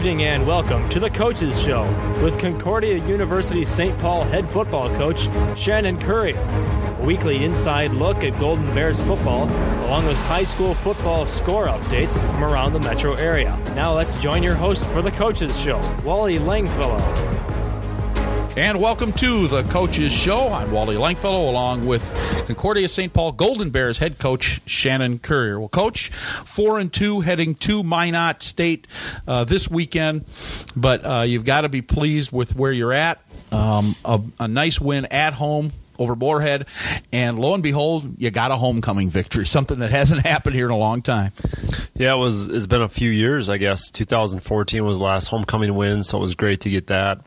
evening 0.00 0.22
and 0.22 0.46
welcome 0.46 0.88
to 0.88 0.98
the 0.98 1.10
Coaches 1.10 1.62
Show 1.62 1.82
with 2.22 2.38
Concordia 2.38 2.96
University 3.06 3.66
St. 3.66 3.98
Paul 3.98 4.24
head 4.24 4.48
football 4.48 4.88
coach 4.96 5.28
Shannon 5.58 5.98
Currier. 5.98 6.38
A 6.38 7.04
weekly 7.04 7.44
inside 7.44 7.90
look 7.90 8.24
at 8.24 8.38
Golden 8.40 8.64
Bears 8.74 8.98
football, 8.98 9.44
along 9.84 10.06
with 10.06 10.16
high 10.20 10.44
school 10.44 10.72
football 10.72 11.26
score 11.26 11.66
updates 11.66 12.18
from 12.32 12.44
around 12.44 12.72
the 12.72 12.80
metro 12.80 13.12
area. 13.16 13.54
Now 13.74 13.92
let's 13.92 14.18
join 14.18 14.42
your 14.42 14.54
host 14.54 14.86
for 14.86 15.02
the 15.02 15.10
Coaches 15.10 15.60
Show, 15.60 15.78
Wally 16.02 16.38
Langfellow. 16.38 17.39
And 18.60 18.78
welcome 18.78 19.14
to 19.14 19.48
the 19.48 19.62
Coaches 19.62 20.12
Show. 20.12 20.50
I'm 20.50 20.70
Wally 20.70 20.94
Langfellow 20.94 21.48
along 21.48 21.86
with 21.86 22.04
Concordia 22.46 22.88
St. 22.88 23.10
Paul 23.10 23.32
Golden 23.32 23.70
Bears 23.70 23.96
head 23.96 24.18
coach 24.18 24.60
Shannon 24.66 25.18
Currier. 25.18 25.58
Well, 25.58 25.70
coach, 25.70 26.10
four 26.10 26.78
and 26.78 26.92
two 26.92 27.22
heading 27.22 27.54
to 27.54 27.82
Minot 27.82 28.42
State 28.42 28.86
uh, 29.26 29.44
this 29.44 29.70
weekend, 29.70 30.26
but 30.76 31.06
uh, 31.06 31.20
you've 31.22 31.46
got 31.46 31.62
to 31.62 31.70
be 31.70 31.80
pleased 31.80 32.32
with 32.32 32.54
where 32.54 32.70
you're 32.70 32.92
at. 32.92 33.22
Um, 33.50 33.96
a, 34.04 34.20
a 34.38 34.46
nice 34.46 34.78
win 34.78 35.06
at 35.06 35.32
home 35.32 35.72
over 35.98 36.14
Moorhead, 36.14 36.66
and 37.12 37.38
lo 37.38 37.54
and 37.54 37.62
behold, 37.62 38.20
you 38.20 38.30
got 38.30 38.50
a 38.50 38.56
homecoming 38.56 39.08
victory, 39.08 39.46
something 39.46 39.78
that 39.78 39.90
hasn't 39.90 40.26
happened 40.26 40.56
here 40.56 40.66
in 40.66 40.72
a 40.72 40.76
long 40.76 41.02
time. 41.02 41.32
Yeah, 41.94 42.14
it 42.14 42.18
was. 42.18 42.46
It's 42.46 42.66
been 42.66 42.82
a 42.82 42.88
few 42.88 43.10
years, 43.10 43.48
I 43.48 43.58
guess. 43.58 43.90
2014 43.90 44.84
was 44.84 44.98
the 44.98 45.04
last 45.04 45.28
homecoming 45.28 45.74
win, 45.74 46.02
so 46.02 46.18
it 46.18 46.22
was 46.22 46.34
great 46.34 46.60
to 46.62 46.70
get 46.70 46.88
that, 46.88 47.20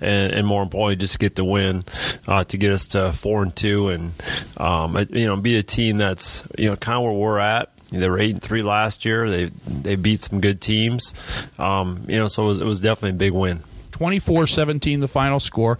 and, 0.00 0.32
and 0.32 0.46
more 0.46 0.62
importantly, 0.62 0.96
just 0.96 1.18
get 1.18 1.34
the 1.34 1.44
win, 1.44 1.84
uh, 2.26 2.44
to 2.44 2.56
get 2.56 2.72
us 2.72 2.88
to 2.88 3.12
four 3.12 3.42
and 3.42 3.54
two, 3.54 3.88
and 3.88 4.12
um, 4.56 4.96
you 5.10 5.26
know, 5.26 5.36
be 5.36 5.56
a 5.56 5.62
team 5.62 5.98
that's 5.98 6.42
you 6.56 6.68
know 6.70 6.76
kind 6.76 6.96
of 6.96 7.04
where 7.04 7.12
we're 7.12 7.38
at. 7.38 7.72
They 7.90 8.08
were 8.08 8.18
eight 8.18 8.34
and 8.34 8.42
three 8.42 8.62
last 8.62 9.04
year. 9.04 9.30
They 9.30 9.46
they 9.66 9.96
beat 9.96 10.22
some 10.22 10.40
good 10.40 10.60
teams, 10.60 11.14
um, 11.58 12.04
you 12.06 12.16
know. 12.16 12.28
So 12.28 12.44
it 12.44 12.46
was, 12.46 12.60
it 12.60 12.66
was 12.66 12.80
definitely 12.80 13.16
a 13.16 13.18
big 13.18 13.32
win. 13.32 13.62
24 13.98 14.46
17, 14.46 15.00
the 15.00 15.08
final 15.08 15.40
score. 15.40 15.76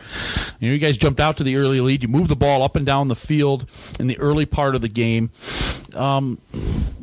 You 0.59 0.69
know, 0.69 0.75
you 0.75 0.81
guys 0.81 0.97
jumped 0.97 1.21
out 1.21 1.37
to 1.37 1.45
the 1.45 1.57
early 1.57 1.81
lead. 1.81 2.03
You 2.03 2.09
moved 2.09 2.31
the 2.31 2.37
ball 2.37 2.65
up 2.65 2.75
and 2.75 2.85
down 2.85 3.07
the 3.07 3.15
field 3.15 3.71
in 4.01 4.09
the 4.09 4.19
early 4.19 4.45
part 4.45 4.75
of 4.75 4.81
the 4.81 4.89
game. 4.89 5.31
Um, 5.95 6.39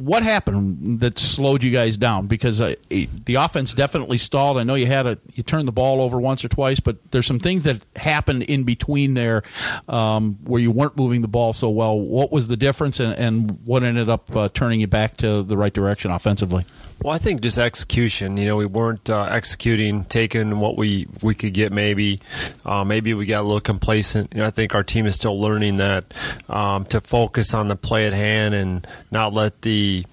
what 0.02 0.24
happened 0.24 1.00
that 1.00 1.18
slowed 1.18 1.64
you 1.64 1.72
guys 1.72 1.96
down? 1.96 2.28
Because 2.28 2.60
uh, 2.60 2.76
the 2.90 3.36
offense 3.36 3.74
definitely 3.74 4.18
stalled. 4.18 4.58
I 4.58 4.64
know 4.64 4.76
you 4.76 4.88
had 4.88 5.08
a 5.08 5.18
you 5.34 5.42
turned 5.42 5.70
the 5.70 5.72
ball 5.72 6.02
over 6.02 6.20
once 6.20 6.44
or 6.44 6.50
twice, 6.50 6.82
but 6.82 6.98
there's 7.12 7.26
some 7.26 7.40
things 7.40 7.64
that 7.64 7.82
happened 7.96 8.44
in 8.44 8.66
between 8.66 9.14
there 9.14 9.44
um, 9.88 10.38
where 10.44 10.62
you 10.62 10.70
weren't 10.70 10.98
moving 10.98 11.22
the 11.22 11.30
ball 11.30 11.54
so 11.54 11.70
well. 11.70 11.98
What 11.98 12.30
was 12.30 12.50
the 12.50 12.58
difference, 12.58 13.00
and, 13.00 13.14
and 13.14 13.60
what 13.64 13.84
ended 13.84 14.10
up 14.10 14.36
uh, 14.36 14.50
turning 14.54 14.82
you 14.82 14.88
back 14.88 15.16
to 15.18 15.44
the 15.44 15.56
right 15.56 15.74
direction 15.74 16.12
offensively? 16.12 16.66
Well, 17.02 17.14
I 17.14 17.18
think 17.20 17.42
just 17.42 17.58
execution. 17.58 18.38
You 18.38 18.46
know, 18.46 18.56
we 18.56 18.66
weren't 18.66 19.10
uh, 19.10 19.28
executing, 19.30 20.06
taking 20.06 20.60
what 20.60 20.76
we 20.78 21.08
we 21.22 21.36
could 21.36 21.54
get. 21.54 21.72
Maybe, 21.72 22.20
uh, 22.66 22.84
maybe 22.84 23.14
we 23.14 23.26
got 23.26 23.42
a 23.42 23.44
little 23.44 23.60
complacent. 23.60 24.34
You 24.34 24.40
know, 24.40 24.48
I 24.48 24.50
think 24.50 24.74
our 24.74 24.84
team 24.84 25.06
is 25.06 25.14
still 25.14 25.40
learning 25.40 25.78
that 25.78 26.06
um, 26.50 26.86
to 26.86 27.02
focus 27.02 27.54
on 27.54 27.68
the 27.68 27.76
play 27.76 28.08
at 28.08 28.14
hand 28.14 28.56
and 28.56 28.88
not 29.12 29.34
let 29.34 29.62
the 29.62 30.06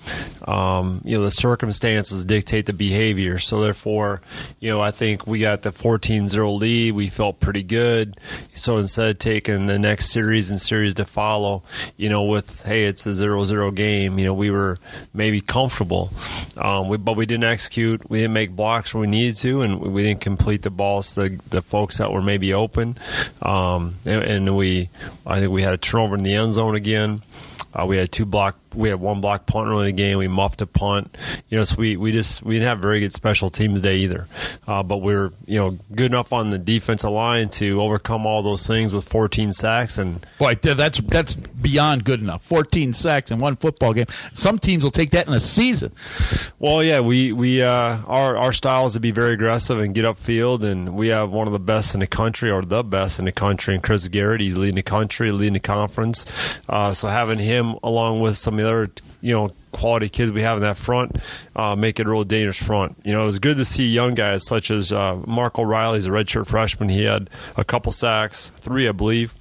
um, 0.46 1.00
you 1.04 1.16
know 1.16 1.24
the 1.24 1.30
circumstances 1.30 2.24
dictate 2.24 2.66
the 2.66 2.72
behavior. 2.72 3.38
So 3.38 3.60
therefore, 3.60 4.20
you 4.60 4.68
know, 4.68 4.80
I 4.80 4.90
think 4.90 5.26
we 5.26 5.38
got 5.38 5.62
the 5.62 5.72
14-0 5.72 6.58
lead. 6.58 6.92
We 6.92 7.08
felt 7.08 7.40
pretty 7.40 7.62
good. 7.62 8.18
So 8.54 8.76
instead 8.76 9.08
of 9.08 9.18
taking 9.18 9.66
the 9.66 9.78
next 9.78 10.10
series 10.10 10.50
and 10.50 10.60
series 10.60 10.94
to 10.94 11.04
follow, 11.04 11.62
you 11.96 12.08
know, 12.08 12.24
with 12.24 12.60
hey, 12.66 12.84
it's 12.84 13.06
a 13.06 13.10
0-0 13.10 13.74
game. 13.74 14.18
You 14.18 14.26
know, 14.26 14.34
we 14.34 14.50
were 14.50 14.78
maybe 15.14 15.40
comfortable. 15.40 16.10
Um, 16.58 16.71
um, 16.72 16.88
we, 16.88 16.96
but 16.96 17.16
we 17.16 17.26
didn't 17.26 17.44
execute. 17.44 18.08
We 18.08 18.18
didn't 18.18 18.32
make 18.32 18.50
blocks 18.50 18.94
when 18.94 19.02
we 19.02 19.06
needed 19.06 19.36
to, 19.36 19.62
and 19.62 19.80
we 19.80 20.02
didn't 20.02 20.20
complete 20.20 20.62
the 20.62 20.70
balls 20.70 21.14
to 21.14 21.28
the, 21.28 21.40
the 21.50 21.62
folks 21.62 21.98
that 21.98 22.10
were 22.12 22.22
maybe 22.22 22.54
open. 22.54 22.96
Um, 23.42 23.96
and, 24.06 24.22
and, 24.22 24.56
we, 24.56 24.88
I 25.26 25.40
think 25.40 25.52
we 25.52 25.62
had 25.62 25.74
a 25.74 25.78
turnover 25.78 26.16
in 26.16 26.22
the 26.22 26.34
end 26.34 26.52
zone 26.52 26.74
again. 26.74 27.22
Uh, 27.74 27.86
we 27.86 27.96
had 27.96 28.10
two 28.10 28.24
block 28.24 28.56
we 28.74 28.88
had 28.88 29.00
one 29.00 29.20
block 29.20 29.46
punt 29.46 29.68
early 29.68 29.90
in 29.90 29.96
the 29.96 30.02
game. 30.02 30.18
We 30.18 30.28
muffed 30.28 30.62
a 30.62 30.66
punt. 30.66 31.16
You 31.48 31.58
know, 31.58 31.64
so 31.64 31.76
we, 31.76 31.96
we 31.96 32.12
just 32.12 32.42
we 32.42 32.54
didn't 32.54 32.68
have 32.68 32.78
very 32.80 33.00
good 33.00 33.12
special 33.12 33.50
teams 33.50 33.80
day 33.80 33.96
either. 33.96 34.26
Uh, 34.66 34.82
but 34.82 34.98
we 34.98 35.14
are 35.14 35.32
you 35.46 35.58
know 35.58 35.78
good 35.94 36.12
enough 36.12 36.32
on 36.32 36.50
the 36.50 36.58
defensive 36.58 37.10
line 37.10 37.48
to 37.50 37.80
overcome 37.80 38.26
all 38.26 38.42
those 38.42 38.66
things 38.66 38.94
with 38.94 39.08
14 39.08 39.52
sacks 39.52 39.98
and 39.98 40.24
boy 40.38 40.54
that's 40.54 41.00
that's 41.00 41.36
beyond 41.36 42.04
good 42.04 42.20
enough. 42.20 42.42
14 42.44 42.92
sacks 42.92 43.30
in 43.30 43.38
one 43.38 43.56
football 43.56 43.92
game. 43.92 44.06
Some 44.32 44.58
teams 44.58 44.84
will 44.84 44.90
take 44.90 45.10
that 45.10 45.26
in 45.26 45.32
a 45.32 45.40
season. 45.40 45.92
Well, 46.58 46.82
yeah, 46.82 47.00
we 47.00 47.32
we 47.32 47.62
uh, 47.62 47.98
our 48.06 48.36
our 48.36 48.52
style 48.52 48.86
is 48.86 48.94
to 48.94 49.00
be 49.00 49.10
very 49.10 49.34
aggressive 49.34 49.78
and 49.78 49.94
get 49.94 50.04
upfield, 50.04 50.62
and 50.62 50.94
we 50.94 51.08
have 51.08 51.30
one 51.30 51.46
of 51.46 51.52
the 51.52 51.60
best 51.60 51.94
in 51.94 52.00
the 52.00 52.06
country 52.06 52.50
or 52.50 52.62
the 52.62 52.82
best 52.82 53.18
in 53.18 53.24
the 53.24 53.32
country. 53.32 53.74
And 53.74 53.82
Chris 53.82 54.06
Garrett, 54.08 54.40
he's 54.40 54.56
leading 54.56 54.76
the 54.76 54.82
country, 54.82 55.30
leading 55.32 55.54
the 55.54 55.60
conference. 55.60 56.26
Uh, 56.68 56.92
so 56.92 57.08
having 57.08 57.38
him 57.38 57.76
along 57.82 58.20
with 58.20 58.36
some 58.36 58.58
the 58.62 58.68
other 58.68 58.90
you 59.20 59.34
know 59.34 59.50
quality 59.72 60.08
kids 60.08 60.30
we 60.30 60.42
have 60.42 60.58
in 60.58 60.62
that 60.62 60.76
front 60.76 61.16
uh, 61.56 61.74
make 61.74 61.98
it 61.98 62.06
a 62.06 62.10
real 62.10 62.24
dangerous 62.24 62.62
front. 62.62 62.96
You 63.04 63.12
know, 63.12 63.22
it 63.22 63.26
was 63.26 63.38
good 63.38 63.56
to 63.56 63.64
see 63.64 63.88
young 63.88 64.14
guys 64.14 64.46
such 64.46 64.70
as 64.70 64.92
uh, 64.92 65.16
Mark 65.26 65.58
O'Reilly's 65.58 66.06
a 66.06 66.10
redshirt 66.10 66.46
freshman. 66.46 66.88
He 66.88 67.04
had 67.04 67.30
a 67.56 67.64
couple 67.64 67.92
sacks, 67.92 68.48
three 68.50 68.88
I 68.88 68.92
believe. 68.92 69.34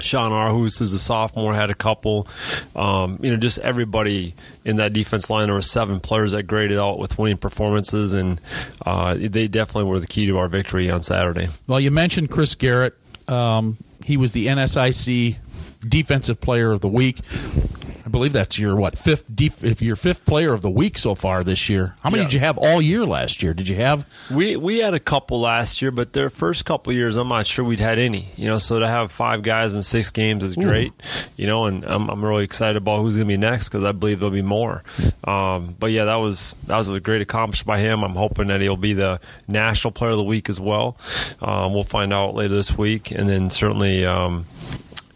Sean 0.00 0.32
Arhus, 0.32 0.78
who's 0.78 0.92
a 0.92 0.98
sophomore, 0.98 1.54
had 1.54 1.70
a 1.70 1.74
couple. 1.74 2.26
Um, 2.74 3.18
you 3.22 3.30
know, 3.30 3.36
just 3.36 3.58
everybody 3.60 4.34
in 4.64 4.76
that 4.76 4.92
defense 4.92 5.30
line. 5.30 5.46
There 5.46 5.54
were 5.54 5.62
seven 5.62 6.00
players 6.00 6.32
that 6.32 6.44
graded 6.44 6.78
out 6.78 6.98
with 6.98 7.16
winning 7.16 7.38
performances, 7.38 8.12
and 8.12 8.40
uh, 8.84 9.14
they 9.14 9.46
definitely 9.46 9.90
were 9.90 10.00
the 10.00 10.06
key 10.08 10.26
to 10.26 10.38
our 10.38 10.48
victory 10.48 10.90
on 10.90 11.02
Saturday. 11.02 11.48
Well, 11.68 11.80
you 11.80 11.92
mentioned 11.92 12.30
Chris 12.30 12.54
Garrett. 12.56 12.94
Um, 13.28 13.78
he 14.02 14.16
was 14.16 14.32
the 14.32 14.48
NSIC 14.48 15.36
Defensive 15.88 16.40
Player 16.40 16.72
of 16.72 16.80
the 16.80 16.88
Week. 16.88 17.20
I 18.06 18.10
believe 18.10 18.34
that's 18.34 18.58
your 18.58 18.76
what 18.76 18.98
fifth 18.98 19.24
def- 19.34 19.64
if 19.64 19.80
your 19.80 19.96
fifth 19.96 20.26
player 20.26 20.52
of 20.52 20.60
the 20.60 20.70
week 20.70 20.98
so 20.98 21.14
far 21.14 21.42
this 21.42 21.70
year. 21.70 21.96
How 22.02 22.10
many 22.10 22.22
yeah. 22.22 22.28
did 22.28 22.34
you 22.34 22.40
have 22.40 22.58
all 22.58 22.82
year 22.82 23.06
last 23.06 23.42
year? 23.42 23.54
Did 23.54 23.66
you 23.66 23.76
have? 23.76 24.06
We 24.30 24.56
we 24.56 24.78
had 24.78 24.92
a 24.92 25.00
couple 25.00 25.40
last 25.40 25.80
year, 25.80 25.90
but 25.90 26.12
their 26.12 26.28
first 26.28 26.66
couple 26.66 26.92
years, 26.92 27.16
I'm 27.16 27.28
not 27.28 27.46
sure 27.46 27.64
we'd 27.64 27.80
had 27.80 27.98
any. 27.98 28.28
You 28.36 28.46
know, 28.46 28.58
so 28.58 28.78
to 28.78 28.86
have 28.86 29.10
five 29.10 29.42
guys 29.42 29.72
in 29.72 29.82
six 29.82 30.10
games 30.10 30.44
is 30.44 30.54
great. 30.54 30.92
Ooh. 30.92 31.28
You 31.38 31.46
know, 31.46 31.64
and 31.64 31.82
I'm, 31.86 32.10
I'm 32.10 32.22
really 32.22 32.44
excited 32.44 32.76
about 32.76 33.00
who's 33.00 33.16
going 33.16 33.26
to 33.26 33.32
be 33.32 33.38
next 33.38 33.70
because 33.70 33.84
I 33.84 33.92
believe 33.92 34.20
there'll 34.20 34.34
be 34.34 34.42
more. 34.42 34.82
Um, 35.24 35.74
but 35.78 35.90
yeah, 35.90 36.04
that 36.04 36.16
was 36.16 36.54
that 36.66 36.76
was 36.76 36.90
a 36.90 37.00
great 37.00 37.22
accomplishment 37.22 37.66
by 37.66 37.78
him. 37.78 38.04
I'm 38.04 38.16
hoping 38.16 38.48
that 38.48 38.60
he'll 38.60 38.76
be 38.76 38.92
the 38.92 39.18
national 39.48 39.92
player 39.92 40.10
of 40.10 40.18
the 40.18 40.24
week 40.24 40.50
as 40.50 40.60
well. 40.60 40.98
Um, 41.40 41.72
we'll 41.72 41.84
find 41.84 42.12
out 42.12 42.34
later 42.34 42.54
this 42.54 42.76
week, 42.76 43.12
and 43.12 43.26
then 43.26 43.48
certainly. 43.48 44.04
Um, 44.04 44.44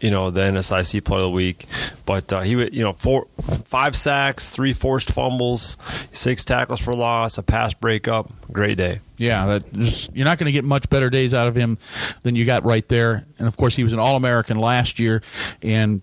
you 0.01 0.11
know, 0.11 0.29
the 0.29 0.41
NSIC 0.41 1.03
player 1.03 1.19
of 1.19 1.25
the 1.25 1.29
week. 1.31 1.65
But 2.05 2.31
uh, 2.31 2.41
he, 2.41 2.55
would 2.55 2.73
you 2.73 2.83
know, 2.83 2.93
four, 2.93 3.27
five 3.65 3.95
sacks, 3.95 4.49
three 4.49 4.73
forced 4.73 5.11
fumbles, 5.11 5.77
six 6.11 6.45
tackles 6.45 6.79
for 6.79 6.95
loss, 6.95 7.37
a 7.37 7.43
pass 7.43 7.73
breakup. 7.73 8.31
Great 8.51 8.77
day. 8.77 8.99
Yeah, 9.17 9.45
that 9.47 9.73
just, 9.73 10.15
you're 10.15 10.25
not 10.25 10.37
going 10.37 10.45
to 10.45 10.53
get 10.53 10.63
much 10.63 10.89
better 10.89 11.09
days 11.09 11.33
out 11.33 11.47
of 11.47 11.55
him 11.55 11.77
than 12.23 12.37
you 12.37 12.45
got 12.45 12.63
right 12.63 12.87
there. 12.87 13.25
And 13.37 13.47
of 13.47 13.57
course, 13.57 13.75
he 13.75 13.83
was 13.83 13.91
an 13.91 13.99
All 13.99 14.15
American 14.15 14.57
last 14.57 14.97
year, 14.97 15.21
and 15.61 16.01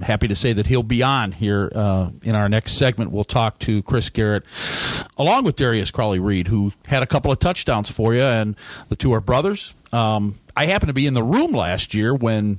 happy 0.00 0.28
to 0.28 0.36
say 0.36 0.52
that 0.52 0.68
he'll 0.68 0.84
be 0.84 1.02
on 1.02 1.32
here 1.32 1.70
uh, 1.74 2.10
in 2.22 2.36
our 2.36 2.48
next 2.48 2.74
segment. 2.74 3.10
We'll 3.10 3.24
talk 3.24 3.58
to 3.60 3.82
Chris 3.82 4.08
Garrett 4.08 4.44
along 5.16 5.44
with 5.44 5.56
Darius 5.56 5.90
Crawley 5.90 6.20
Reed, 6.20 6.46
who 6.46 6.72
had 6.86 7.02
a 7.02 7.06
couple 7.06 7.32
of 7.32 7.40
touchdowns 7.40 7.90
for 7.90 8.14
you, 8.14 8.22
and 8.22 8.54
the 8.88 8.96
two 8.96 9.12
are 9.12 9.20
brothers. 9.20 9.74
Um, 9.94 10.40
I 10.56 10.66
happened 10.66 10.88
to 10.88 10.94
be 10.94 11.06
in 11.06 11.14
the 11.14 11.22
room 11.22 11.52
last 11.52 11.94
year 11.94 12.14
when 12.14 12.58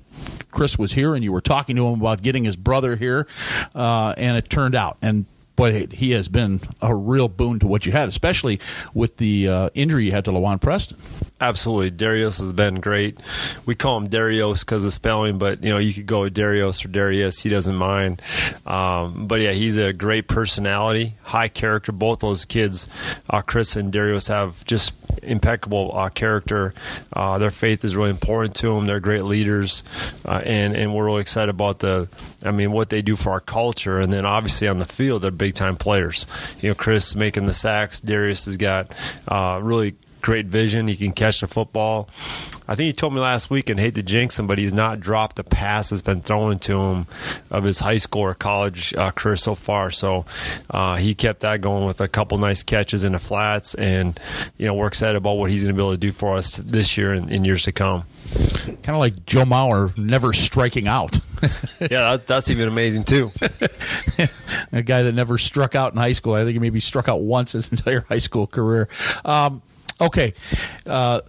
Chris 0.51 0.77
was 0.77 0.93
here, 0.93 1.15
and 1.15 1.23
you 1.23 1.31
were 1.31 1.41
talking 1.41 1.75
to 1.75 1.87
him 1.87 1.99
about 1.99 2.21
getting 2.21 2.45
his 2.45 2.55
brother 2.55 2.95
here, 2.95 3.27
uh, 3.73 4.13
and 4.17 4.37
it 4.37 4.49
turned 4.49 4.75
out. 4.75 4.97
And 5.01 5.25
boy, 5.55 5.87
he 5.87 6.11
has 6.11 6.27
been 6.27 6.61
a 6.81 6.93
real 6.93 7.27
boon 7.27 7.59
to 7.59 7.67
what 7.67 7.85
you 7.85 7.91
had, 7.91 8.09
especially 8.09 8.59
with 8.93 9.17
the 9.17 9.47
uh, 9.47 9.69
injury 9.73 10.05
you 10.05 10.11
had 10.11 10.25
to 10.25 10.31
Lawan 10.31 10.61
Preston. 10.61 10.97
Absolutely, 11.39 11.91
Darius 11.91 12.39
has 12.39 12.53
been 12.53 12.75
great. 12.75 13.19
We 13.65 13.75
call 13.75 13.97
him 13.97 14.07
Darius 14.07 14.63
because 14.63 14.85
of 14.85 14.93
spelling, 14.93 15.37
but 15.37 15.63
you 15.63 15.69
know 15.69 15.77
you 15.77 15.93
could 15.93 16.05
go 16.05 16.27
Darius 16.29 16.83
or 16.85 16.87
Darius. 16.87 17.39
He 17.39 17.49
doesn't 17.49 17.75
mind. 17.75 18.21
Um, 18.65 19.27
but 19.27 19.41
yeah, 19.41 19.51
he's 19.51 19.77
a 19.77 19.93
great 19.93 20.27
personality, 20.27 21.15
high 21.23 21.49
character. 21.49 21.91
Both 21.91 22.19
those 22.19 22.45
kids, 22.45 22.87
uh, 23.29 23.41
Chris 23.41 23.75
and 23.75 23.91
Darius, 23.91 24.27
have 24.27 24.63
just 24.65 24.93
impeccable 25.23 25.91
uh, 25.93 26.09
character. 26.09 26.73
Uh, 27.13 27.37
their 27.37 27.51
faith 27.51 27.83
is 27.83 27.95
really 27.95 28.09
important 28.09 28.55
to 28.57 28.73
them. 28.73 28.85
They're 28.85 28.99
great 28.99 29.23
leaders, 29.23 29.83
uh, 30.25 30.41
and 30.43 30.75
and 30.75 30.93
we're 30.93 31.05
really 31.05 31.21
excited 31.21 31.49
about 31.49 31.79
the. 31.79 32.09
I 32.43 32.51
mean, 32.51 32.71
what 32.71 32.89
they 32.89 33.01
do 33.01 33.15
for 33.15 33.31
our 33.31 33.39
culture, 33.39 33.99
and 33.99 34.13
then 34.13 34.25
obviously 34.25 34.67
on 34.67 34.79
the 34.79 34.85
field, 34.85 35.21
they're 35.21 35.31
big 35.31 35.55
time 35.55 35.77
players. 35.77 36.27
You 36.61 36.69
know, 36.69 36.75
Chris 36.75 37.15
making 37.15 37.45
the 37.45 37.53
sacks. 37.53 37.99
Darius 37.99 38.45
has 38.45 38.57
got 38.57 38.91
uh, 39.27 39.59
really 39.61 39.95
great 40.25 40.47
vision. 40.47 40.87
He 40.87 40.95
can 40.95 41.11
catch 41.11 41.41
the 41.41 41.47
football. 41.47 42.09
I 42.67 42.73
think 42.73 42.87
he 42.87 42.93
told 42.93 43.13
me 43.13 43.19
last 43.19 43.51
week, 43.51 43.69
and 43.69 43.79
hate 43.79 43.93
to 43.93 44.01
jinx 44.01 44.39
him, 44.39 44.47
but 44.47 44.57
he's 44.57 44.73
not 44.73 44.99
dropped 44.99 45.37
a 45.37 45.43
pass 45.43 45.91
that's 45.91 46.01
been 46.01 46.21
thrown 46.21 46.57
to 46.59 46.81
him 46.81 47.05
of 47.51 47.63
his 47.63 47.79
high 47.79 47.97
school 47.97 48.23
or 48.23 48.33
college 48.33 48.91
uh, 48.95 49.11
career 49.11 49.37
so 49.37 49.53
far. 49.53 49.91
So 49.91 50.25
uh, 50.71 50.95
he 50.95 51.13
kept 51.13 51.41
that 51.41 51.61
going 51.61 51.85
with 51.85 52.01
a 52.01 52.07
couple 52.07 52.39
nice 52.39 52.63
catches 52.63 53.03
in 53.03 53.11
the 53.11 53.19
flats, 53.19 53.75
and 53.75 54.19
you 54.57 54.65
know 54.65 54.73
we're 54.73 54.87
excited 54.87 55.15
about 55.15 55.33
what 55.33 55.51
he's 55.51 55.63
going 55.63 55.75
to 55.75 55.77
be 55.77 55.83
able 55.83 55.91
to 55.91 55.97
do 55.97 56.11
for 56.11 56.35
us 56.35 56.57
this 56.57 56.97
year 56.97 57.13
and 57.13 57.31
in 57.31 57.45
years 57.45 57.63
to 57.65 57.71
come. 57.71 58.03
Kind 58.65 58.89
of 58.89 58.97
like 58.97 59.27
Joe 59.27 59.43
Mauer 59.43 59.95
never 59.95 60.33
striking 60.33 60.87
out. 60.87 61.19
yeah, 61.79 62.17
that, 62.17 62.25
that's 62.25 62.49
even 62.49 62.67
amazing 62.67 63.03
too. 63.03 63.31
a 64.71 64.81
guy 64.81 65.03
that 65.03 65.13
never 65.13 65.37
struck 65.37 65.75
out 65.75 65.93
in 65.93 65.99
high 65.99 66.13
school. 66.13 66.33
I 66.33 66.43
think 66.43 66.53
he 66.53 66.59
maybe 66.59 66.79
struck 66.79 67.07
out 67.07 67.21
once 67.21 67.51
his 67.51 67.69
entire 67.71 68.01
high 68.01 68.17
school 68.17 68.47
career. 68.47 68.89
Um, 69.23 69.61
Okay, 70.01 70.33
uh, 70.85 71.21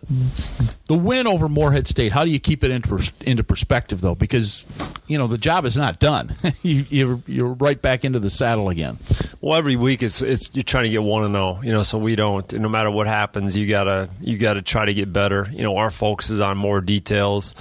the 0.87 0.95
win 0.95 1.29
over 1.29 1.49
Moorhead 1.49 1.87
State. 1.87 2.11
How 2.11 2.25
do 2.25 2.31
you 2.31 2.41
keep 2.41 2.65
it 2.65 2.71
into 2.73 3.13
into 3.21 3.45
perspective, 3.45 4.01
though? 4.01 4.17
Because 4.17 4.65
you 5.07 5.19
know 5.19 5.27
the 5.27 5.39
job 5.39 5.65
is 5.65 5.77
not 5.77 5.99
done. 5.99 6.35
you, 6.63 6.87
you're, 6.89 7.21
you're 7.27 7.53
right 7.55 7.81
back 7.81 8.05
into 8.05 8.19
the 8.19 8.31
saddle 8.31 8.69
again. 8.69 8.99
Well, 9.41 9.57
every 9.57 9.77
week 9.77 10.03
it's 10.03 10.23
it's 10.23 10.51
you're 10.55 10.65
trying 10.65 10.85
to 10.85 10.91
get 10.91 11.03
one 11.03 11.25
and 11.25 11.33
know. 11.33 11.61
You 11.63 11.73
know, 11.73 11.83
so 11.83 11.99
we 11.99 12.17
don't. 12.17 12.53
No 12.55 12.69
matter 12.69 12.91
what 12.91 13.07
happens, 13.07 13.57
you 13.57 13.69
gotta 13.69 14.09
you 14.21 14.39
gotta 14.39 14.63
try 14.63 14.85
to 14.85 14.95
get 14.95 15.13
better. 15.13 15.49
You 15.53 15.63
know, 15.63 15.77
our 15.77 15.91
focus 15.91 16.31
is 16.31 16.41
on 16.41 16.59
more 16.59 16.81
details. 16.81 17.55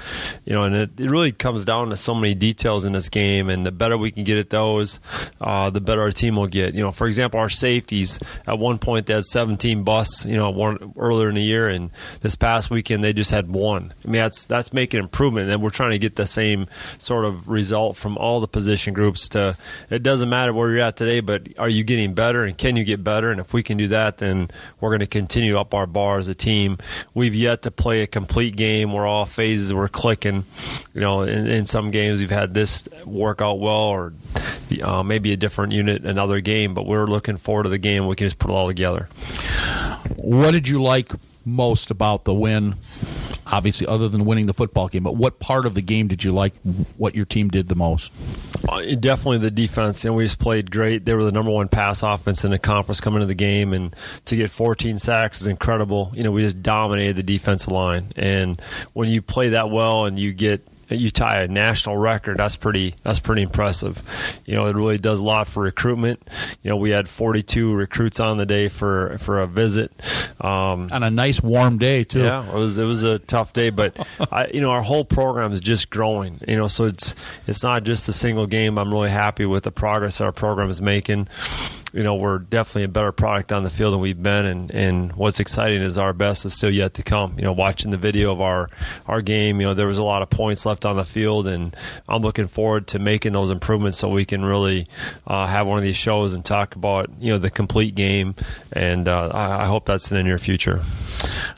You 0.45 0.53
know, 0.53 0.63
and 0.63 0.75
it, 0.75 0.99
it 0.99 1.09
really 1.09 1.31
comes 1.31 1.65
down 1.65 1.89
to 1.89 1.97
so 1.97 2.15
many 2.15 2.33
details 2.33 2.85
in 2.85 2.93
this 2.93 3.09
game. 3.09 3.49
And 3.49 3.65
the 3.65 3.71
better 3.71 3.97
we 3.97 4.11
can 4.11 4.23
get 4.23 4.37
at 4.37 4.49
those, 4.49 4.99
uh, 5.41 5.69
the 5.69 5.81
better 5.81 6.01
our 6.01 6.11
team 6.11 6.37
will 6.37 6.47
get. 6.47 6.73
You 6.73 6.81
know, 6.81 6.91
for 6.91 7.07
example, 7.07 7.39
our 7.39 7.49
safeties 7.49 8.19
at 8.47 8.57
one 8.57 8.79
point 8.79 9.05
they 9.05 9.13
had 9.13 9.25
17 9.25 9.83
busts. 9.83 10.25
You 10.25 10.37
know, 10.37 10.49
one 10.49 10.93
earlier 10.97 11.29
in 11.29 11.35
the 11.35 11.43
year, 11.43 11.67
and 11.67 11.91
this 12.21 12.35
past 12.35 12.69
weekend 12.69 13.03
they 13.03 13.13
just 13.13 13.31
had 13.31 13.49
one. 13.49 13.93
I 14.03 14.07
mean, 14.07 14.21
that's 14.21 14.47
that's 14.47 14.73
making 14.73 15.01
improvement, 15.01 15.51
and 15.51 15.61
we're 15.61 15.69
trying 15.69 15.91
to 15.91 15.99
get 15.99 16.15
the 16.15 16.25
same 16.25 16.67
sort 16.97 17.25
of 17.25 17.34
result 17.45 17.97
from 17.97 18.17
all 18.17 18.39
the 18.39 18.47
position 18.47 18.93
groups. 18.93 19.29
To 19.29 19.57
it 19.89 20.03
doesn't 20.03 20.29
matter 20.29 20.53
where 20.53 20.71
you're 20.71 20.81
at 20.81 20.97
today, 20.97 21.19
but 21.19 21.47
are 21.57 21.69
you 21.69 21.83
getting 21.83 22.13
better, 22.13 22.43
and 22.43 22.57
can 22.57 22.75
you 22.75 22.83
get 22.83 23.03
better? 23.03 23.31
And 23.31 23.39
if 23.39 23.53
we 23.53 23.63
can 23.63 23.77
do 23.77 23.87
that, 23.89 24.17
then 24.19 24.49
we're 24.79 24.89
going 24.89 24.99
to 25.01 25.07
continue 25.07 25.57
up 25.57 25.73
our 25.73 25.87
bar 25.87 26.19
as 26.19 26.27
a 26.27 26.35
team. 26.35 26.77
We've 27.13 27.35
yet 27.35 27.63
to 27.63 27.71
play 27.71 28.01
a 28.01 28.07
complete 28.07 28.55
game 28.55 28.91
where 28.93 29.05
all 29.05 29.25
phases 29.25 29.73
were 29.73 29.87
clicking. 29.87 30.45
You 30.93 31.01
know, 31.01 31.21
in, 31.21 31.47
in 31.47 31.65
some 31.65 31.91
games 31.91 32.19
we've 32.19 32.29
had 32.29 32.53
this 32.53 32.87
work 33.05 33.41
out 33.41 33.59
well, 33.59 33.89
or 33.89 34.13
uh, 34.83 35.03
maybe 35.03 35.33
a 35.33 35.37
different 35.37 35.73
unit 35.73 36.05
another 36.05 36.39
game, 36.39 36.73
but 36.73 36.85
we're 36.85 37.05
looking 37.05 37.37
forward 37.37 37.63
to 37.63 37.69
the 37.69 37.77
game. 37.77 38.07
We 38.07 38.15
can 38.15 38.27
just 38.27 38.39
put 38.39 38.49
it 38.49 38.53
all 38.53 38.67
together. 38.67 39.09
What 40.15 40.51
did 40.51 40.67
you 40.67 40.81
like 40.81 41.11
most 41.45 41.91
about 41.91 42.25
the 42.25 42.33
win? 42.33 42.75
Obviously, 43.55 43.87
other 43.87 44.09
than 44.09 44.25
winning 44.25 44.47
the 44.47 44.53
football 44.53 44.89
game, 44.89 45.03
but 45.03 45.15
what 45.15 45.39
part 45.39 45.65
of 45.65 45.75
the 45.75 45.81
game 45.81 46.09
did 46.09 46.25
you 46.25 46.33
like? 46.33 46.53
What 46.97 47.15
your 47.15 47.23
team 47.23 47.47
did 47.47 47.69
the 47.69 47.75
most? 47.75 48.11
Uh, 48.67 48.81
definitely 48.99 49.37
the 49.37 49.49
defense. 49.49 50.03
And 50.03 50.13
we 50.13 50.25
just 50.25 50.39
played 50.39 50.71
great. 50.71 51.05
They 51.05 51.13
were 51.13 51.23
the 51.23 51.31
number 51.31 51.51
one 51.51 51.69
pass 51.69 52.03
offense 52.03 52.43
in 52.43 52.51
the 52.51 52.59
conference 52.59 52.99
coming 52.99 53.21
into 53.21 53.27
the 53.27 53.33
game, 53.33 53.71
and 53.71 53.95
to 54.25 54.35
get 54.35 54.51
14 54.51 54.97
sacks 54.97 55.39
is 55.39 55.47
incredible. 55.47 56.11
You 56.13 56.23
know, 56.23 56.31
we 56.31 56.41
just 56.43 56.61
dominated 56.61 57.15
the 57.15 57.23
defensive 57.23 57.71
line. 57.71 58.11
And 58.17 58.61
when 58.91 59.07
you 59.07 59.21
play 59.21 59.49
that 59.49 59.69
well 59.69 60.05
and 60.05 60.19
you 60.19 60.33
get 60.33 60.67
you 60.89 61.09
tie 61.09 61.41
a 61.41 61.47
national 61.47 61.97
record. 61.97 62.37
That's 62.37 62.55
pretty. 62.55 62.95
That's 63.03 63.19
pretty 63.19 63.41
impressive. 63.41 64.01
You 64.45 64.55
know, 64.55 64.67
it 64.67 64.75
really 64.75 64.97
does 64.97 65.19
a 65.19 65.23
lot 65.23 65.47
for 65.47 65.63
recruitment. 65.63 66.21
You 66.63 66.69
know, 66.69 66.77
we 66.77 66.91
had 66.91 67.09
42 67.09 67.73
recruits 67.73 68.19
on 68.19 68.37
the 68.37 68.45
day 68.45 68.67
for 68.67 69.17
for 69.19 69.41
a 69.41 69.47
visit. 69.47 69.91
Um, 70.39 70.89
on 70.91 71.03
a 71.03 71.09
nice 71.09 71.41
warm 71.41 71.77
day 71.77 72.03
too. 72.03 72.19
Yeah, 72.19 72.47
it 72.47 72.55
was 72.55 72.77
it 72.77 72.85
was 72.85 73.03
a 73.03 73.19
tough 73.19 73.53
day, 73.53 73.69
but 73.69 73.95
I, 74.31 74.47
you 74.47 74.61
know, 74.61 74.71
our 74.71 74.81
whole 74.81 75.05
program 75.05 75.51
is 75.51 75.61
just 75.61 75.89
growing. 75.89 76.39
You 76.47 76.55
know, 76.55 76.67
so 76.67 76.85
it's 76.85 77.15
it's 77.47 77.63
not 77.63 77.83
just 77.83 78.07
a 78.09 78.13
single 78.13 78.47
game. 78.47 78.77
I'm 78.77 78.91
really 78.91 79.09
happy 79.09 79.45
with 79.45 79.63
the 79.63 79.71
progress 79.71 80.21
our 80.21 80.31
program 80.31 80.69
is 80.69 80.81
making 80.81 81.27
you 81.95 82.03
know 82.03 82.15
we're 82.15 82.39
definitely 82.39 82.83
a 82.83 82.89
better 82.89 83.13
product 83.13 83.53
on 83.53 83.63
the 83.63 83.69
field 83.69 83.93
than 83.93 84.01
we've 84.01 84.21
been, 84.21 84.45
and, 84.45 84.71
and 84.71 85.13
what's 85.13 85.39
exciting 85.39 85.81
is 85.81 85.97
our 85.97 86.13
best 86.13 86.45
is 86.45 86.53
still 86.53 86.69
yet 86.69 86.93
to 86.95 87.03
come. 87.03 87.35
You 87.37 87.45
know, 87.45 87.53
watching 87.53 87.89
the 87.89 87.97
video 87.97 88.33
of 88.33 88.41
our 88.41 88.69
our 89.07 89.21
game, 89.21 89.61
you 89.61 89.67
know 89.67 89.73
there 89.73 89.87
was 89.87 89.97
a 89.97 90.03
lot 90.03 90.21
of 90.21 90.29
points 90.29 90.65
left 90.65 90.85
on 90.85 90.97
the 90.97 91.05
field, 91.05 91.47
and 91.47 91.75
I'm 92.09 92.21
looking 92.21 92.47
forward 92.47 92.87
to 92.87 92.99
making 92.99 93.31
those 93.31 93.49
improvements 93.49 93.97
so 93.97 94.09
we 94.09 94.25
can 94.25 94.43
really 94.43 94.89
uh, 95.25 95.47
have 95.47 95.67
one 95.67 95.77
of 95.77 95.83
these 95.83 95.95
shows 95.95 96.33
and 96.33 96.43
talk 96.43 96.75
about 96.75 97.09
you 97.19 97.31
know 97.31 97.37
the 97.37 97.49
complete 97.49 97.95
game, 97.95 98.35
and 98.73 99.07
uh, 99.07 99.29
I, 99.29 99.63
I 99.63 99.65
hope 99.65 99.85
that's 99.85 100.11
in 100.11 100.17
the 100.17 100.23
near 100.23 100.37
future. 100.37 100.81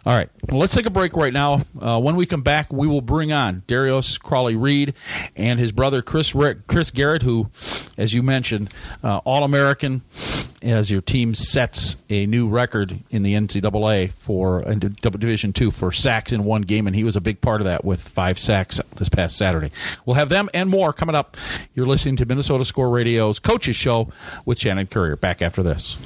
All 0.06 0.16
right, 0.16 0.30
well, 0.50 0.60
let's 0.60 0.74
take 0.74 0.86
a 0.86 0.92
break 0.92 1.16
right 1.16 1.34
now. 1.34 1.62
Uh, 1.80 2.00
when 2.00 2.16
we 2.16 2.26
come 2.26 2.42
back, 2.42 2.72
we 2.72 2.88
will 2.88 3.02
bring 3.02 3.32
on 3.32 3.64
Darius 3.68 4.18
Crawley 4.18 4.56
Reed 4.56 4.94
and 5.36 5.60
his 5.60 5.72
brother 5.72 6.02
Chris 6.02 6.34
Rick, 6.34 6.68
Chris 6.68 6.92
Garrett, 6.92 7.24
who, 7.24 7.50
as 7.98 8.14
you 8.14 8.24
mentioned, 8.24 8.74
uh, 9.04 9.18
All 9.20 9.44
American, 9.44 10.02
as 10.62 10.90
your 10.90 11.02
team 11.02 11.36
sets 11.36 11.96
a 12.10 12.26
new 12.26 12.48
record 12.48 13.00
in 13.10 13.24
the 13.24 13.34
NCAA 13.34 14.12
for 14.14 14.68
uh, 14.68 14.74
Division 14.74 15.54
Two 15.54 15.72
for 15.72 15.92
sacks 15.92 16.32
in 16.32 16.44
one 16.44 16.64
game, 16.64 16.88
and 16.88 16.96
he 16.96 17.04
was 17.04 17.16
a 17.16 17.22
big 17.22 17.42
part 17.42 17.62
of 17.62 17.66
that 17.66 17.86
with 17.86 18.02
five 18.02 18.40
sacks 18.40 18.80
this 18.96 19.10
past 19.10 19.38
Saturday. 19.38 19.72
We'll 20.06 20.16
have 20.16 20.30
them 20.30 20.50
and 20.54 20.70
more 20.70 20.94
coming 20.94 21.16
up. 21.16 21.38
You're 21.74 21.86
listening 21.86 22.16
to 22.18 22.26
Minnesota 22.26 22.66
Score 22.66 22.90
Radio's 22.90 23.40
Coaches 23.40 23.76
Show 23.76 24.12
with 24.46 24.60
Shannon 24.60 24.88
Currier. 24.88 25.16
Back 25.16 25.42
after 25.42 25.64
this. 25.64 25.98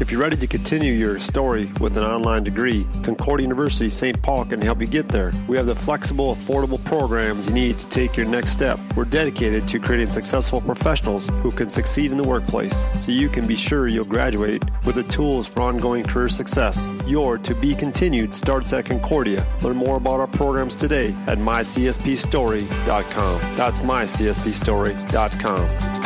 If 0.00 0.10
you're 0.10 0.20
ready 0.20 0.36
to 0.36 0.46
continue 0.46 0.92
your 0.92 1.18
story 1.20 1.70
with 1.80 1.96
an 1.96 2.02
online 2.02 2.42
degree, 2.42 2.84
Concordia 3.22 3.44
University 3.44 3.88
St. 3.88 4.20
Paul 4.20 4.44
can 4.46 4.60
help 4.60 4.80
you 4.80 4.86
get 4.88 5.06
there. 5.06 5.30
We 5.46 5.56
have 5.56 5.66
the 5.66 5.76
flexible, 5.76 6.34
affordable 6.34 6.84
programs 6.84 7.46
you 7.46 7.54
need 7.54 7.78
to 7.78 7.88
take 7.88 8.16
your 8.16 8.26
next 8.26 8.50
step. 8.50 8.80
We're 8.96 9.04
dedicated 9.04 9.68
to 9.68 9.78
creating 9.78 10.08
successful 10.08 10.60
professionals 10.60 11.28
who 11.40 11.52
can 11.52 11.68
succeed 11.68 12.10
in 12.10 12.18
the 12.18 12.24
workplace 12.24 12.88
so 12.98 13.12
you 13.12 13.28
can 13.28 13.46
be 13.46 13.54
sure 13.54 13.86
you'll 13.86 14.06
graduate 14.06 14.64
with 14.84 14.96
the 14.96 15.04
tools 15.04 15.46
for 15.46 15.60
ongoing 15.60 16.02
career 16.02 16.26
success. 16.26 16.92
Your 17.06 17.38
to 17.38 17.54
be 17.54 17.76
continued 17.76 18.34
starts 18.34 18.72
at 18.72 18.86
Concordia. 18.86 19.46
Learn 19.62 19.76
more 19.76 19.98
about 19.98 20.18
our 20.18 20.26
programs 20.26 20.74
today 20.74 21.14
at 21.28 21.38
mycspstory.com. 21.38 23.56
That's 23.56 23.78
mycspstory.com. 23.78 26.01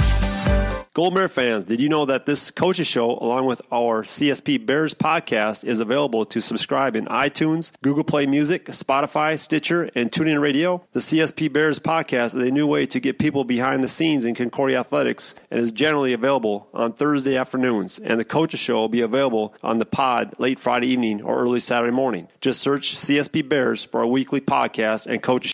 Golden 0.96 1.14
Bear 1.14 1.28
fans, 1.28 1.66
did 1.66 1.78
you 1.78 1.90
know 1.90 2.06
that 2.06 2.24
this 2.24 2.50
coaches 2.50 2.86
show, 2.86 3.18
along 3.18 3.44
with 3.44 3.60
our 3.70 4.02
CSP 4.02 4.64
Bears 4.64 4.94
podcast, 4.94 5.62
is 5.62 5.78
available 5.78 6.24
to 6.24 6.40
subscribe 6.40 6.96
in 6.96 7.04
iTunes, 7.08 7.70
Google 7.82 8.02
Play 8.02 8.24
Music, 8.24 8.64
Spotify, 8.68 9.38
Stitcher, 9.38 9.90
and 9.94 10.10
TuneIn 10.10 10.40
Radio? 10.40 10.86
The 10.92 11.00
CSP 11.00 11.52
Bears 11.52 11.78
podcast 11.78 12.34
is 12.34 12.36
a 12.36 12.50
new 12.50 12.66
way 12.66 12.86
to 12.86 12.98
get 12.98 13.18
people 13.18 13.44
behind 13.44 13.84
the 13.84 13.88
scenes 13.88 14.24
in 14.24 14.34
Concordia 14.34 14.80
athletics 14.80 15.34
and 15.50 15.60
is 15.60 15.70
generally 15.70 16.14
available 16.14 16.70
on 16.72 16.94
Thursday 16.94 17.36
afternoons. 17.36 17.98
And 17.98 18.18
the 18.18 18.24
coaches 18.24 18.60
show 18.60 18.76
will 18.76 18.88
be 18.88 19.02
available 19.02 19.54
on 19.62 19.76
the 19.76 19.84
pod 19.84 20.32
late 20.38 20.58
Friday 20.58 20.86
evening 20.86 21.20
or 21.20 21.36
early 21.38 21.60
Saturday 21.60 21.92
morning. 21.92 22.28
Just 22.40 22.62
search 22.62 22.96
CSP 22.96 23.46
Bears 23.46 23.84
for 23.84 24.00
our 24.00 24.06
weekly 24.06 24.40
podcast 24.40 25.06
and 25.06 25.22
coaches. 25.22 25.52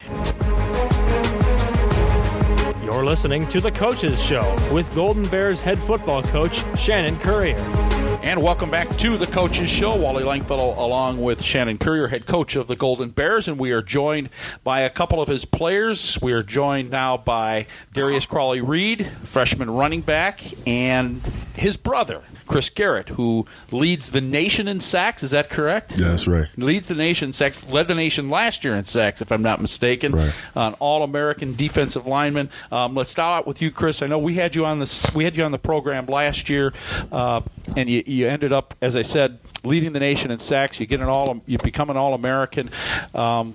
You're 3.03 3.11
listening 3.11 3.49
to 3.49 3.61
The 3.61 3.73
Coaches 3.73 4.23
Show 4.23 4.55
with 4.73 4.95
Golden 4.95 5.25
Bears 5.25 5.61
head 5.61 5.77
football 5.77 6.23
coach 6.23 6.63
Shannon 6.79 7.19
Currier. 7.19 7.59
And 8.23 8.41
welcome 8.41 8.71
back 8.71 8.91
to 8.91 9.19
the 9.19 9.27
Coaches 9.27 9.69
Show. 9.69 9.97
Wally 9.97 10.23
Langfellow 10.23 10.79
along 10.79 11.21
with 11.21 11.43
Shannon 11.43 11.79
Currier, 11.79 12.07
head 12.07 12.27
coach 12.27 12.55
of 12.55 12.69
the 12.69 12.77
Golden 12.77 13.09
Bears, 13.11 13.49
and 13.49 13.59
we 13.59 13.73
are 13.73 13.83
joined 13.83 14.29
by 14.63 14.83
a 14.83 14.89
couple 14.89 15.21
of 15.21 15.27
his 15.27 15.45
players. 15.45 16.17
We 16.23 16.33
are 16.33 16.45
joined 16.45 16.91
now 16.91 17.17
by 17.17 17.67
Darius 17.93 18.25
Crawley 18.25 18.61
Reed, 18.61 19.11
freshman 19.25 19.69
running 19.69 20.03
back, 20.03 20.41
and 20.65 21.21
his 21.57 21.77
brother, 21.77 22.23
Chris 22.47 22.69
Garrett, 22.71 23.11
who 23.11 23.47
leads 23.71 24.11
the 24.11 24.21
nation 24.21 24.69
in 24.69 24.81
sacks. 24.81 25.23
Is 25.23 25.31
that 25.31 25.51
correct? 25.51 25.93
Yeah, 25.93 26.09
that's 26.09 26.27
right. 26.27 26.47
Leads 26.57 26.89
the 26.89 26.95
nation 26.95 27.29
in 27.29 27.33
sacks. 27.33 27.65
Led 27.69 27.89
the 27.89 27.95
nation 27.95 28.31
last 28.31 28.65
year 28.65 28.75
in 28.75 28.85
sacks, 28.85 29.21
if 29.23 29.33
I'm 29.33 29.43
not 29.43 29.61
mistaken. 29.61 30.13
Right. 30.13 30.33
An 30.55 30.75
All-American 30.75 31.55
defensive 31.55 32.07
lineman. 32.07 32.51
Um, 32.71 32.95
let's 32.95 33.11
start 33.11 33.41
out 33.41 33.47
with 33.47 33.63
you, 33.63 33.71
Chris. 33.71 34.03
I 34.03 34.07
know 34.07 34.19
we 34.19 34.35
had 34.35 34.55
you 34.55 34.67
on 34.67 34.79
this. 34.79 35.05
We 35.15 35.25
had 35.25 35.37
you 35.37 35.45
on 35.45 35.53
the 35.53 35.59
program 35.59 36.07
last 36.07 36.49
year, 36.49 36.73
uh, 37.11 37.41
and 37.77 37.89
you, 37.89 38.03
you 38.07 38.29
ended 38.29 38.53
up, 38.53 38.75
as 38.81 38.97
I 38.97 39.03
said, 39.03 39.39
leading 39.65 39.93
the 39.93 40.01
nation 40.01 40.31
in 40.31 40.39
sacks. 40.39 40.81
You 40.81 40.87
get 40.87 41.01
an 41.01 41.09
all. 41.09 41.43
You 41.47 41.59
become 41.59 41.91
an 41.91 41.97
All-American. 41.97 42.71
Um, 43.15 43.55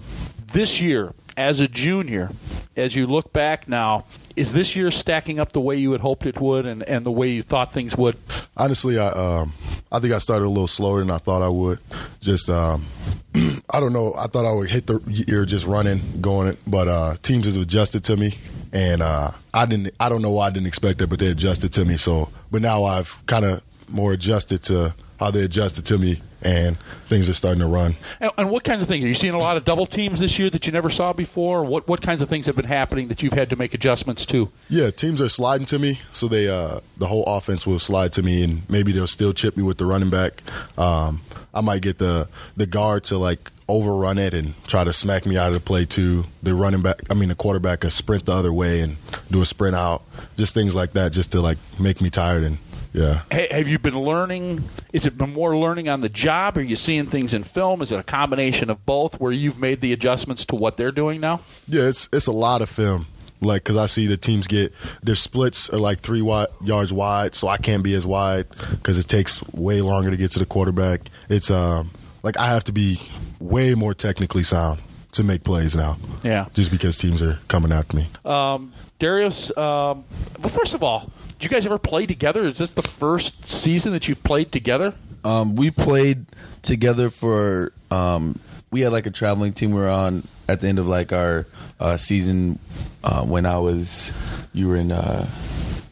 this 0.54 0.82
year, 0.82 1.14
as 1.38 1.62
a 1.62 1.68
junior, 1.68 2.32
as 2.76 2.96
you 2.96 3.06
look 3.06 3.32
back 3.32 3.68
now, 3.68 4.06
is 4.36 4.54
this 4.54 4.76
year 4.76 4.92
stacking 4.92 5.40
up 5.40 5.52
the 5.52 5.62
way 5.62 5.76
you 5.78 5.92
had 5.92 6.02
hoped 6.02 6.26
it 6.26 6.42
would 6.42 6.66
and, 6.66 6.84
and 6.84 7.06
the 7.06 7.12
way 7.12 7.30
you 7.30 7.44
thought 7.44 7.72
things 7.72 7.96
would? 7.96 8.18
Honestly, 8.58 8.98
I 9.00 9.08
um, 9.10 9.54
I 9.92 10.00
think 10.00 10.14
I 10.14 10.18
started 10.18 10.46
a 10.46 10.50
little 10.50 10.68
slower 10.68 11.00
than 11.00 11.12
I 11.12 11.20
thought 11.20 11.42
I 11.42 11.48
would. 11.48 11.80
Just 12.20 12.50
um, 12.50 12.86
I 13.70 13.80
don't 13.80 13.94
know. 13.94 14.14
I 14.18 14.28
thought 14.28 14.46
I 14.46 14.52
would 14.52 14.70
hit 14.70 14.88
the 14.88 15.00
year 15.08 15.46
just 15.46 15.68
running, 15.68 16.02
going 16.20 16.50
it, 16.50 16.58
but 16.66 16.88
uh, 16.88 17.16
teams 17.22 17.46
have 17.46 17.62
adjusted 17.62 18.04
to 18.06 18.18
me, 18.18 18.34
and 18.74 19.02
uh, 19.02 19.32
I 19.54 19.66
didn't. 19.66 19.94
I 20.00 20.10
don't 20.10 20.24
know 20.24 20.32
why 20.32 20.48
I 20.48 20.50
didn't 20.50 20.68
expect 20.68 21.02
it, 21.02 21.08
but 21.08 21.20
they 21.20 21.28
adjusted 21.28 21.72
to 21.74 21.86
me. 21.86 21.98
So, 21.98 22.30
but 22.52 22.62
now 22.62 22.84
I've 22.84 23.24
kind 23.28 23.46
of 23.46 23.64
more 23.90 24.12
adjusted 24.14 24.64
to 24.64 24.94
how 25.20 25.32
they 25.32 25.44
adjusted 25.44 25.86
to 25.86 25.98
me, 25.98 26.22
and 26.42 26.78
things 27.08 27.28
are 27.28 27.34
starting 27.34 27.60
to 27.62 27.68
run. 27.68 27.96
And, 28.20 28.32
and, 28.38 28.50
what 28.50 28.64
kinds 28.64 28.82
of 28.82 28.88
things 28.88 29.04
are 29.04 29.08
you 29.08 29.16
seeing? 29.16 29.34
A 29.34 29.40
lot 29.40 29.58
of 29.58 29.66
double 29.66 29.86
teams 29.86 30.20
this 30.20 30.38
year 30.38 30.50
that 30.50 30.66
you 30.66 30.72
never 30.72 30.90
saw 30.90 31.14
before. 31.14 31.64
What 31.64 31.88
what 31.88 32.02
kinds 32.02 32.22
of 32.22 32.30
things 32.30 32.46
have 32.46 32.56
been 32.56 32.66
happening 32.66 33.08
that 33.08 33.24
you've 33.24 33.34
had 33.34 33.50
to 33.50 33.56
make 33.56 33.74
adjustments 33.74 34.26
to? 34.28 34.52
Yeah, 34.70 34.92
teams 34.92 35.22
are 35.22 35.30
sliding 35.30 35.66
to 35.68 35.80
me, 35.80 36.00
so 36.14 36.28
they 36.28 36.48
uh, 36.48 36.80
the 36.98 37.08
whole 37.08 37.24
offense 37.26 37.66
will 37.66 37.80
slide 37.80 38.14
to 38.14 38.24
me, 38.24 38.44
and 38.44 38.70
maybe 38.70 38.92
they'll 38.92 39.08
still 39.08 39.34
chip 39.34 39.58
me 39.58 39.64
with 39.64 39.78
the 39.78 39.86
running 39.86 40.10
back. 40.10 40.44
Um, 40.78 41.22
I 41.54 41.62
might 41.62 41.82
get 41.82 41.98
the 41.98 42.30
the 42.56 42.68
guard 42.68 43.04
to 43.06 43.18
like 43.18 43.52
overrun 43.70 44.18
it 44.18 44.34
and 44.34 44.54
try 44.66 44.84
to 44.84 44.94
smack 44.94 45.26
me 45.26 45.38
out 45.38 45.48
of 45.48 45.54
the 45.54 45.60
play 45.60 45.86
too. 45.86 46.26
The 46.42 46.54
running 46.54 46.82
back, 46.82 47.02
I 47.10 47.14
mean 47.14 47.30
the 47.30 47.36
quarterback, 47.36 47.84
a 47.84 47.92
sprint 47.92 48.26
the 48.26 48.34
other 48.34 48.54
way 48.54 48.80
and 48.82 48.98
do 49.30 49.42
a 49.42 49.46
sprint 49.46 49.76
out, 49.76 50.04
just 50.38 50.54
things 50.54 50.76
like 50.76 50.94
that, 50.94 51.12
just 51.12 51.32
to 51.34 51.42
like 51.42 51.58
make 51.80 52.00
me 52.02 52.10
tired 52.10 52.44
and 52.44 52.58
yeah. 52.98 53.22
Hey, 53.30 53.48
have 53.52 53.68
you 53.68 53.78
been 53.78 54.00
learning? 54.00 54.64
Is 54.92 55.06
it 55.06 55.18
been 55.18 55.34
more 55.34 55.56
learning 55.56 55.88
on 55.88 56.02
the 56.02 56.10
job? 56.10 56.58
Are 56.58 56.62
you 56.62 56.76
seeing 56.76 57.06
things 57.06 57.34
in 57.34 57.44
film? 57.44 57.82
Is 57.84 57.92
it 57.92 58.00
a 58.00 58.04
combination 58.04 58.72
of 58.72 58.86
both, 58.86 59.20
where 59.20 59.32
you've 59.32 59.60
made 59.60 59.82
the 59.82 59.94
adjustments 59.94 60.46
to 60.46 60.56
what 60.56 60.78
they're 60.78 60.92
doing 60.92 61.22
now? 61.22 61.42
Yeah, 61.68 61.84
it's 61.84 62.10
it's 62.12 62.26
a 62.26 62.32
lot 62.32 62.62
of 62.62 62.70
film. 62.70 63.06
Like, 63.40 63.64
because 63.64 63.78
I 63.78 63.86
see 63.86 64.08
the 64.08 64.18
teams 64.18 64.48
get 64.48 64.74
their 65.04 65.14
splits 65.14 65.70
are 65.70 65.78
like 65.78 66.00
three 66.00 66.24
wide, 66.24 66.48
yards 66.64 66.92
wide, 66.92 67.36
so 67.36 67.48
I 67.48 67.58
can't 67.58 67.84
be 67.84 67.94
as 67.94 68.04
wide 68.04 68.48
because 68.72 68.98
it 68.98 69.08
takes 69.08 69.44
way 69.54 69.82
longer 69.82 70.10
to 70.10 70.18
get 70.18 70.32
to 70.32 70.40
the 70.40 70.48
quarterback. 70.48 71.02
It's 71.30 71.52
um 71.52 71.92
like 72.24 72.36
I 72.40 72.48
have 72.48 72.64
to 72.64 72.72
be 72.72 73.00
way 73.40 73.76
more 73.76 73.94
technically 73.94 74.42
sound 74.42 74.82
to 75.18 75.24
make 75.24 75.44
plays 75.44 75.76
now. 75.76 75.98
Yeah. 76.24 76.46
Just 76.54 76.72
because 76.72 76.98
teams 76.98 77.22
are 77.22 77.40
coming 77.48 77.72
after 77.72 77.98
me. 77.98 78.08
Um, 78.26 78.74
Darius, 79.00 79.56
um, 79.58 80.06
well, 80.40 80.50
first 80.50 80.74
of 80.74 80.82
all, 80.82 81.12
did 81.34 81.44
you 81.44 81.50
guys 81.50 81.66
ever 81.66 81.78
play 81.78 82.06
together? 82.06 82.46
Is 82.46 82.58
this 82.58 82.72
the 82.72 82.82
first 82.82 83.48
season 83.48 83.92
that 83.94 84.08
you've 84.08 84.24
played 84.24 84.52
together? 84.52 84.94
Um, 85.24 85.56
we 85.56 85.72
played 85.72 86.26
together 86.62 87.10
for. 87.10 87.74
Um, 87.92 88.40
we 88.72 88.82
had 88.82 88.92
like 88.92 89.06
a 89.06 89.12
traveling 89.12 89.54
team 89.54 89.72
we 89.72 89.80
were 89.80 89.90
on 89.90 90.24
at 90.50 90.60
the 90.60 90.68
end 90.68 90.80
of 90.80 90.88
like 90.88 91.14
our 91.14 91.46
uh, 91.80 91.98
season 91.98 92.60
uh, 93.04 93.24
when 93.24 93.46
I 93.46 93.60
was. 93.60 94.12
You 94.54 94.68
were 94.70 94.78
in. 94.78 94.92
Uh, 94.92 95.28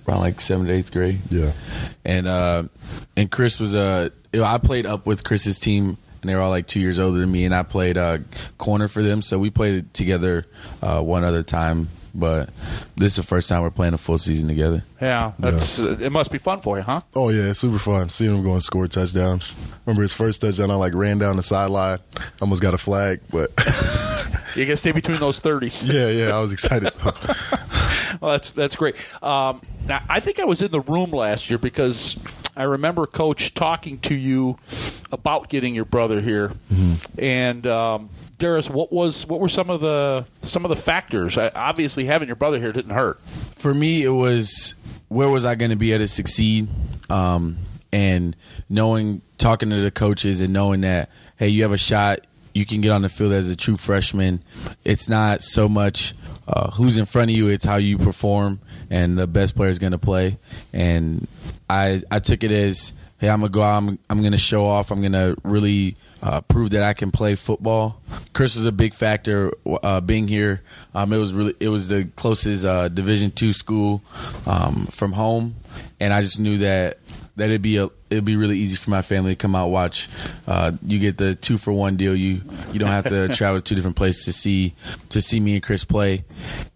around 0.07 0.19
like 0.19 0.39
seventh, 0.41 0.69
eighth 0.69 0.91
grade. 0.91 1.19
Yeah. 1.29 1.51
And 2.03 2.27
uh, 2.27 2.63
and 3.15 3.31
Chris 3.31 3.59
was 3.59 3.73
a. 3.73 4.11
Uh, 4.33 4.43
I 4.43 4.57
played 4.57 4.85
up 4.85 5.05
with 5.05 5.23
Chris's 5.23 5.59
team 5.59 5.97
and 6.25 6.29
they 6.31 6.35
were 6.35 6.41
all 6.41 6.49
like 6.49 6.65
two 6.65 6.79
years 6.79 6.97
older 6.97 7.19
than 7.19 7.31
me, 7.31 7.45
and 7.45 7.53
I 7.53 7.61
played 7.61 7.99
uh, 7.99 8.17
corner 8.57 8.87
for 8.87 9.03
them. 9.03 9.21
So 9.21 9.37
we 9.37 9.51
played 9.51 9.93
together 9.93 10.47
uh, 10.81 10.99
one 10.99 11.23
other 11.23 11.43
time, 11.43 11.89
but 12.15 12.49
this 12.95 13.11
is 13.11 13.17
the 13.17 13.21
first 13.23 13.47
time 13.47 13.61
we're 13.61 13.69
playing 13.69 13.93
a 13.93 13.99
full 13.99 14.17
season 14.17 14.47
together. 14.47 14.83
Yeah, 14.99 15.33
that's 15.37 15.77
yeah. 15.77 15.89
Uh, 15.89 15.97
it. 15.99 16.11
Must 16.11 16.31
be 16.31 16.39
fun 16.39 16.61
for 16.61 16.77
you, 16.77 16.83
huh? 16.83 17.01
Oh 17.15 17.29
yeah, 17.29 17.51
it's 17.51 17.59
super 17.59 17.77
fun. 17.77 18.09
Seeing 18.09 18.33
him 18.33 18.41
go 18.41 18.53
and 18.53 18.63
score 18.63 18.87
touchdowns. 18.87 19.53
Remember 19.85 20.01
his 20.01 20.13
first 20.13 20.41
touchdown? 20.41 20.71
I 20.71 20.75
like 20.75 20.95
ran 20.95 21.19
down 21.19 21.37
the 21.37 21.43
sideline, 21.43 21.99
almost 22.41 22.63
got 22.63 22.73
a 22.73 22.79
flag, 22.79 23.21
but 23.31 23.51
you 24.55 24.65
gotta 24.65 24.77
stay 24.77 24.91
between 24.91 25.19
those 25.19 25.39
thirties. 25.39 25.83
yeah, 25.87 26.09
yeah, 26.09 26.35
I 26.35 26.41
was 26.41 26.51
excited. 26.51 26.91
well, 28.19 28.31
that's 28.31 28.51
that's 28.51 28.75
great. 28.75 28.95
Um, 29.21 29.61
now, 29.85 30.03
I 30.09 30.21
think 30.21 30.39
I 30.39 30.45
was 30.45 30.63
in 30.63 30.71
the 30.71 30.81
room 30.81 31.11
last 31.11 31.51
year 31.51 31.59
because 31.59 32.17
I 32.57 32.63
remember 32.63 33.05
Coach 33.05 33.53
talking 33.53 33.99
to 33.99 34.15
you 34.15 34.57
about 35.11 35.49
getting 35.49 35.75
your 35.75 35.85
brother 35.85 36.21
here, 36.21 36.49
mm-hmm. 36.71 37.19
and 37.19 37.67
um, 37.67 38.09
Darius, 38.37 38.69
what 38.69 38.91
was 38.91 39.25
what 39.27 39.39
were 39.39 39.49
some 39.49 39.69
of 39.69 39.81
the 39.81 40.25
some 40.41 40.65
of 40.65 40.69
the 40.69 40.75
factors? 40.75 41.37
I, 41.37 41.49
obviously, 41.49 42.05
having 42.05 42.27
your 42.27 42.35
brother 42.35 42.59
here 42.59 42.71
didn't 42.71 42.91
hurt. 42.91 43.21
For 43.55 43.73
me, 43.73 44.03
it 44.03 44.09
was 44.09 44.75
where 45.07 45.29
was 45.29 45.45
I 45.45 45.55
going 45.55 45.71
to 45.71 45.77
be 45.77 45.93
able 45.93 46.03
to 46.03 46.07
succeed, 46.07 46.67
um, 47.09 47.57
and 47.91 48.35
knowing, 48.69 49.21
talking 49.37 49.69
to 49.69 49.77
the 49.81 49.91
coaches, 49.91 50.41
and 50.41 50.51
knowing 50.53 50.81
that 50.81 51.09
hey, 51.37 51.47
you 51.47 51.63
have 51.63 51.71
a 51.71 51.77
shot. 51.77 52.19
You 52.53 52.65
can 52.65 52.79
get 52.79 52.91
on 52.91 53.01
the 53.01 53.09
field 53.09 53.33
as 53.33 53.49
a 53.49 53.55
true 53.55 53.75
freshman. 53.75 54.41
It's 54.85 55.09
not 55.09 55.43
so 55.43 55.67
much 55.67 56.15
uh, 56.47 56.71
who's 56.71 56.97
in 56.97 57.05
front 57.05 57.31
of 57.31 57.35
you; 57.35 57.47
it's 57.49 57.65
how 57.65 57.75
you 57.75 57.97
perform, 57.97 58.59
and 58.89 59.17
the 59.17 59.27
best 59.27 59.55
player 59.55 59.69
is 59.69 59.79
going 59.79 59.91
to 59.91 59.97
play. 59.97 60.37
And 60.73 61.27
I 61.69 62.01
I 62.11 62.19
took 62.19 62.43
it 62.43 62.51
as 62.51 62.93
hey, 63.19 63.29
I'm 63.29 63.39
gonna 63.39 63.49
go 63.49 63.61
out. 63.61 63.77
I'm 63.77 63.99
I'm 64.09 64.23
gonna 64.23 64.37
show 64.37 64.65
off. 64.65 64.91
I'm 64.91 65.01
gonna 65.01 65.35
really 65.43 65.95
uh, 66.21 66.41
prove 66.41 66.71
that 66.71 66.83
I 66.83 66.93
can 66.93 67.11
play 67.11 67.35
football. 67.35 68.01
Chris 68.33 68.55
was 68.55 68.65
a 68.65 68.71
big 68.71 68.93
factor 68.93 69.51
uh, 69.83 70.01
being 70.01 70.27
here. 70.27 70.61
Um, 70.93 71.13
it 71.13 71.17
was 71.17 71.33
really 71.33 71.55
it 71.59 71.69
was 71.69 71.87
the 71.87 72.05
closest 72.15 72.65
uh, 72.65 72.89
Division 72.89 73.31
two 73.31 73.53
school 73.53 74.01
um, 74.45 74.87
from 74.87 75.13
home, 75.13 75.55
and 75.99 76.13
I 76.13 76.21
just 76.21 76.39
knew 76.39 76.57
that 76.59 76.99
that 77.35 77.45
it'd 77.45 77.61
be 77.61 77.77
a 77.77 77.89
it'd 78.09 78.25
be 78.25 78.35
really 78.35 78.57
easy 78.57 78.75
for 78.75 78.91
my 78.91 79.01
family 79.01 79.31
to 79.31 79.35
come 79.35 79.55
out 79.55 79.69
watch. 79.69 80.09
Uh, 80.47 80.73
you 80.83 80.99
get 80.99 81.17
the 81.17 81.35
two 81.35 81.57
for 81.57 81.71
one 81.73 81.97
deal. 81.97 82.15
You 82.15 82.41
you 82.71 82.79
don't 82.79 82.89
have 82.89 83.05
to 83.05 83.27
travel 83.33 83.59
to 83.59 83.63
two 83.63 83.75
different 83.75 83.95
places 83.95 84.25
to 84.25 84.33
see 84.33 84.73
to 85.09 85.21
see 85.21 85.39
me 85.39 85.55
and 85.55 85.63
Chris 85.63 85.83
play. 85.83 86.23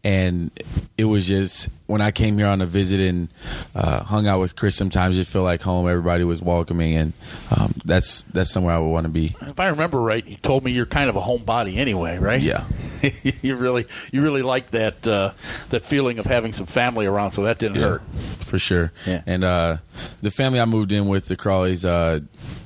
And 0.03 0.51
it 0.98 1.05
was 1.05 1.27
just 1.27 1.69
when 1.88 2.01
I 2.01 2.12
came 2.12 2.38
here 2.38 2.48
on 2.48 2.62
a 2.62 2.65
visit 2.65 3.00
and 3.00 3.29
uh, 3.75 4.03
hung 4.03 4.27
out 4.27 4.39
with 4.39 4.55
Chris. 4.55 4.75
Sometimes 4.75 5.17
it 5.17 5.27
felt 5.27 5.45
like 5.45 5.62
home. 5.62 5.88
Everybody 5.88 6.24
was 6.24 6.41
welcoming, 6.41 6.95
and 6.95 7.13
um, 7.55 7.74
that's 7.86 8.21
that's 8.33 8.51
somewhere 8.51 8.75
I 8.75 8.79
would 8.79 8.89
want 8.89 9.05
to 9.05 9.09
be. 9.09 9.36
If 9.41 9.59
I 9.59 9.67
remember 9.67 10.00
right, 10.00 10.25
you 10.25 10.38
told 10.38 10.63
me 10.63 10.71
you're 10.71 10.86
kind 10.86 11.09
of 11.09 11.15
a 11.15 11.21
homebody 11.21 11.77
anyway, 11.77 12.17
right? 12.17 12.41
Yeah. 12.41 12.65
you 13.41 13.55
really 13.55 13.88
you 14.12 14.21
really 14.21 14.41
like 14.41 14.71
that 14.71 15.07
uh, 15.07 15.31
that 15.69 15.81
feeling 15.81 16.19
of 16.19 16.25
having 16.25 16.53
some 16.53 16.65
family 16.65 17.05
around, 17.05 17.31
so 17.31 17.43
that 17.43 17.59
didn't 17.59 17.77
yeah, 17.77 17.88
hurt 17.88 18.01
for 18.50 18.59
sure. 18.59 18.91
Yeah. 19.05 19.21
And 19.25 19.43
uh, 19.43 19.77
the 20.21 20.31
family 20.31 20.59
I 20.59 20.65
moved 20.65 20.91
in 20.91 21.07
with, 21.07 21.18
the 21.27 21.38
Crawleys, 21.38 21.85
uh, 21.85 22.21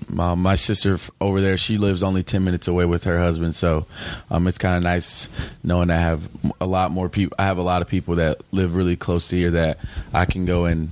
my, 0.10 0.36
my, 0.36 0.56
sister 0.56 0.98
over 1.20 1.42
there, 1.42 1.58
she 1.58 1.78
lives 1.78 2.04
only 2.04 2.24
ten 2.24 2.44
minutes 2.44 2.68
away 2.68 2.86
with 2.86 3.04
her 3.06 3.20
husband, 3.20 3.56
so 3.56 3.86
um, 4.30 4.48
it's 4.48 4.58
kind 4.58 4.78
of 4.78 4.84
nice 4.84 5.28
knowing 5.64 5.90
I 5.90 5.98
have 5.98 6.28
a 6.62 6.66
lot 6.66 6.92
more 6.92 7.10
people. 7.10 7.36
I 7.40 7.46
have 7.46 7.58
a 7.58 7.64
lot 7.64 7.82
of 7.82 7.88
people 7.88 8.16
that 8.16 8.42
live 8.52 8.76
really 8.76 8.96
close 8.96 9.28
to 9.30 9.36
here 9.36 9.52
that 9.52 9.80
I 10.14 10.26
can 10.26 10.46
go 10.46 10.66
and 10.66 10.92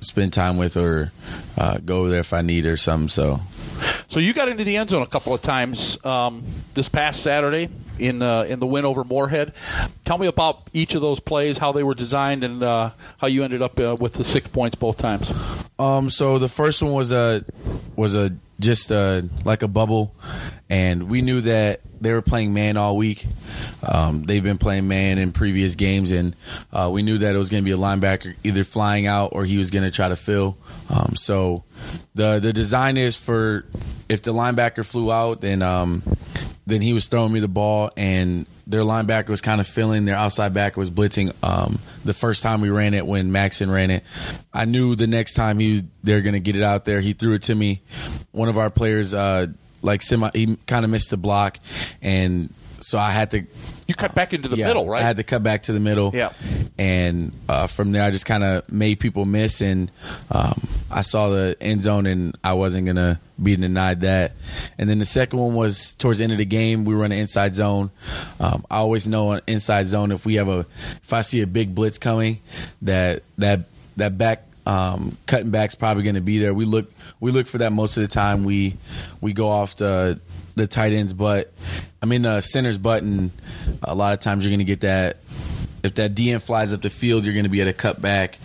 spend 0.00 0.32
time 0.32 0.56
with 0.56 0.76
or 0.76 1.12
uh, 1.56 1.78
go 1.78 2.00
over 2.00 2.10
there 2.10 2.20
if 2.20 2.32
I 2.32 2.42
need 2.42 2.66
or 2.66 2.76
something. 2.76 3.08
So 3.08 3.40
so 4.08 4.20
you 4.20 4.32
got 4.32 4.48
into 4.48 4.64
the 4.64 4.76
end 4.76 4.90
zone 4.90 5.02
a 5.02 5.06
couple 5.06 5.34
of 5.34 5.42
times 5.42 6.02
um, 6.04 6.44
this 6.74 6.88
past 6.88 7.22
Saturday 7.22 7.68
in 7.98 8.22
uh, 8.22 8.42
in 8.42 8.60
the 8.60 8.66
win 8.66 8.84
over 8.84 9.04
Moorhead. 9.04 9.52
Tell 10.04 10.18
me 10.18 10.26
about 10.26 10.68
each 10.72 10.94
of 10.94 11.02
those 11.02 11.20
plays, 11.20 11.58
how 11.58 11.72
they 11.72 11.82
were 11.82 11.94
designed, 11.94 12.44
and 12.44 12.62
uh, 12.62 12.90
how 13.18 13.26
you 13.26 13.44
ended 13.44 13.62
up 13.62 13.78
uh, 13.80 13.96
with 13.98 14.14
the 14.14 14.24
six 14.24 14.48
points 14.48 14.74
both 14.74 14.96
times. 14.96 15.32
Um, 15.78 16.10
so 16.10 16.38
the 16.38 16.48
first 16.48 16.82
one 16.82 16.92
was 16.92 17.12
a 17.12 17.44
was 17.96 18.14
a 18.14 18.36
just 18.60 18.90
a, 18.90 19.28
like 19.44 19.62
a 19.62 19.68
bubble, 19.68 20.14
and 20.74 21.08
we 21.08 21.22
knew 21.22 21.40
that 21.40 21.82
they 22.00 22.12
were 22.12 22.20
playing 22.20 22.52
man 22.52 22.76
all 22.76 22.96
week. 22.96 23.28
Um, 23.86 24.24
they've 24.24 24.42
been 24.42 24.58
playing 24.58 24.88
man 24.88 25.18
in 25.18 25.30
previous 25.30 25.76
games, 25.76 26.10
and 26.10 26.34
uh, 26.72 26.90
we 26.92 27.02
knew 27.02 27.18
that 27.18 27.32
it 27.32 27.38
was 27.38 27.48
going 27.48 27.62
to 27.62 27.64
be 27.64 27.70
a 27.70 27.76
linebacker 27.76 28.34
either 28.42 28.64
flying 28.64 29.06
out 29.06 29.28
or 29.34 29.44
he 29.44 29.56
was 29.56 29.70
going 29.70 29.84
to 29.84 29.92
try 29.92 30.08
to 30.08 30.16
fill. 30.16 30.56
Um, 30.90 31.14
so 31.14 31.62
the 32.16 32.40
the 32.40 32.52
design 32.52 32.96
is 32.96 33.16
for 33.16 33.66
if 34.08 34.22
the 34.22 34.34
linebacker 34.34 34.84
flew 34.84 35.12
out, 35.12 35.40
then 35.42 35.62
um, 35.62 36.02
then 36.66 36.82
he 36.82 36.92
was 36.92 37.06
throwing 37.06 37.32
me 37.32 37.38
the 37.38 37.46
ball, 37.46 37.92
and 37.96 38.44
their 38.66 38.82
linebacker 38.82 39.28
was 39.28 39.40
kind 39.40 39.60
of 39.60 39.68
filling. 39.68 40.06
Their 40.06 40.16
outside 40.16 40.54
backer 40.54 40.80
was 40.80 40.90
blitzing. 40.90 41.32
Um, 41.44 41.78
the 42.04 42.14
first 42.14 42.42
time 42.42 42.60
we 42.62 42.70
ran 42.70 42.94
it, 42.94 43.06
when 43.06 43.30
Maxon 43.30 43.70
ran 43.70 43.92
it, 43.92 44.02
I 44.52 44.64
knew 44.64 44.96
the 44.96 45.06
next 45.06 45.34
time 45.34 45.60
he 45.60 45.84
they're 46.02 46.22
going 46.22 46.32
to 46.34 46.40
get 46.40 46.56
it 46.56 46.64
out 46.64 46.84
there. 46.84 47.00
He 47.00 47.12
threw 47.12 47.34
it 47.34 47.42
to 47.42 47.54
me. 47.54 47.82
One 48.32 48.48
of 48.48 48.58
our 48.58 48.70
players, 48.70 49.14
uh, 49.14 49.46
like 49.84 50.02
semi, 50.02 50.30
he 50.34 50.56
kind 50.66 50.84
of 50.84 50.90
missed 50.90 51.10
the 51.10 51.16
block, 51.16 51.58
and 52.02 52.52
so 52.80 52.98
I 52.98 53.10
had 53.10 53.30
to. 53.30 53.44
You 53.86 53.94
cut 53.94 54.14
back 54.14 54.32
into 54.32 54.48
the 54.48 54.56
yeah, 54.56 54.66
middle, 54.66 54.88
right? 54.88 55.02
I 55.02 55.04
had 55.04 55.16
to 55.16 55.22
cut 55.22 55.42
back 55.42 55.62
to 55.62 55.72
the 55.72 55.80
middle. 55.80 56.10
Yeah. 56.14 56.32
And 56.78 57.32
uh, 57.48 57.66
from 57.66 57.92
there, 57.92 58.02
I 58.02 58.10
just 58.10 58.26
kind 58.26 58.42
of 58.42 58.70
made 58.70 59.00
people 59.00 59.24
miss, 59.24 59.60
and 59.60 59.90
um, 60.30 60.60
I 60.90 61.02
saw 61.02 61.28
the 61.28 61.56
end 61.60 61.82
zone, 61.82 62.06
and 62.06 62.36
I 62.42 62.54
wasn't 62.54 62.86
gonna 62.86 63.20
be 63.42 63.56
denied 63.56 64.02
that. 64.02 64.32
And 64.78 64.88
then 64.88 64.98
the 64.98 65.04
second 65.04 65.38
one 65.38 65.54
was 65.54 65.94
towards 65.94 66.18
the 66.18 66.24
end 66.24 66.32
of 66.32 66.38
the 66.38 66.44
game. 66.44 66.84
We 66.84 66.94
were 66.94 67.04
in 67.04 67.12
an 67.12 67.18
inside 67.18 67.54
zone. 67.54 67.90
Um, 68.40 68.64
I 68.70 68.76
always 68.76 69.06
know 69.06 69.32
an 69.32 69.42
inside 69.46 69.86
zone 69.86 70.12
if 70.12 70.24
we 70.24 70.34
have 70.36 70.48
a 70.48 70.66
if 71.02 71.12
I 71.12 71.22
see 71.22 71.40
a 71.42 71.46
big 71.46 71.74
blitz 71.74 71.98
coming, 71.98 72.40
that 72.82 73.22
that 73.38 73.60
that 73.96 74.18
back 74.18 74.44
um, 74.66 75.16
cutting 75.26 75.50
back's 75.50 75.74
probably 75.74 76.02
going 76.02 76.14
to 76.14 76.20
be 76.20 76.38
there. 76.38 76.54
We 76.54 76.64
look 76.64 76.90
we 77.20 77.30
look 77.30 77.46
for 77.46 77.58
that 77.58 77.72
most 77.72 77.96
of 77.96 78.02
the 78.02 78.08
time. 78.08 78.44
We 78.44 78.76
we 79.20 79.32
go 79.32 79.48
off 79.48 79.76
the 79.76 80.20
the 80.54 80.66
tight 80.66 80.92
ends, 80.92 81.12
but 81.12 81.52
I 82.02 82.06
mean 82.06 82.22
the 82.22 82.40
center's 82.40 82.78
button. 82.78 83.30
A 83.82 83.94
lot 83.94 84.12
of 84.12 84.20
times 84.20 84.44
you're 84.44 84.50
going 84.50 84.58
to 84.58 84.64
get 84.64 84.80
that. 84.80 85.18
If 85.84 85.96
that 85.96 86.14
DN 86.14 86.40
flies 86.40 86.72
up 86.72 86.80
the 86.80 86.88
field, 86.88 87.24
you're 87.24 87.34
going 87.34 87.44
to 87.44 87.50
be 87.50 87.60
at 87.60 87.68
a 87.68 87.74
cutback, 87.74 88.36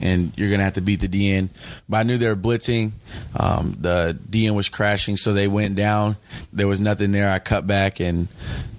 and 0.00 0.32
you're 0.34 0.48
going 0.48 0.60
to 0.60 0.64
have 0.64 0.74
to 0.74 0.80
beat 0.80 1.00
the 1.00 1.08
DN. 1.08 1.50
But 1.88 1.98
I 1.98 2.02
knew 2.04 2.16
they 2.16 2.26
were 2.26 2.34
blitzing. 2.34 2.92
Um, 3.38 3.76
the 3.78 4.18
DN 4.30 4.54
was 4.54 4.70
crashing, 4.70 5.18
so 5.18 5.34
they 5.34 5.46
went 5.46 5.76
down. 5.76 6.16
There 6.54 6.66
was 6.66 6.80
nothing 6.80 7.12
there. 7.12 7.30
I 7.30 7.38
cut 7.38 7.66
back, 7.66 8.00
and 8.00 8.28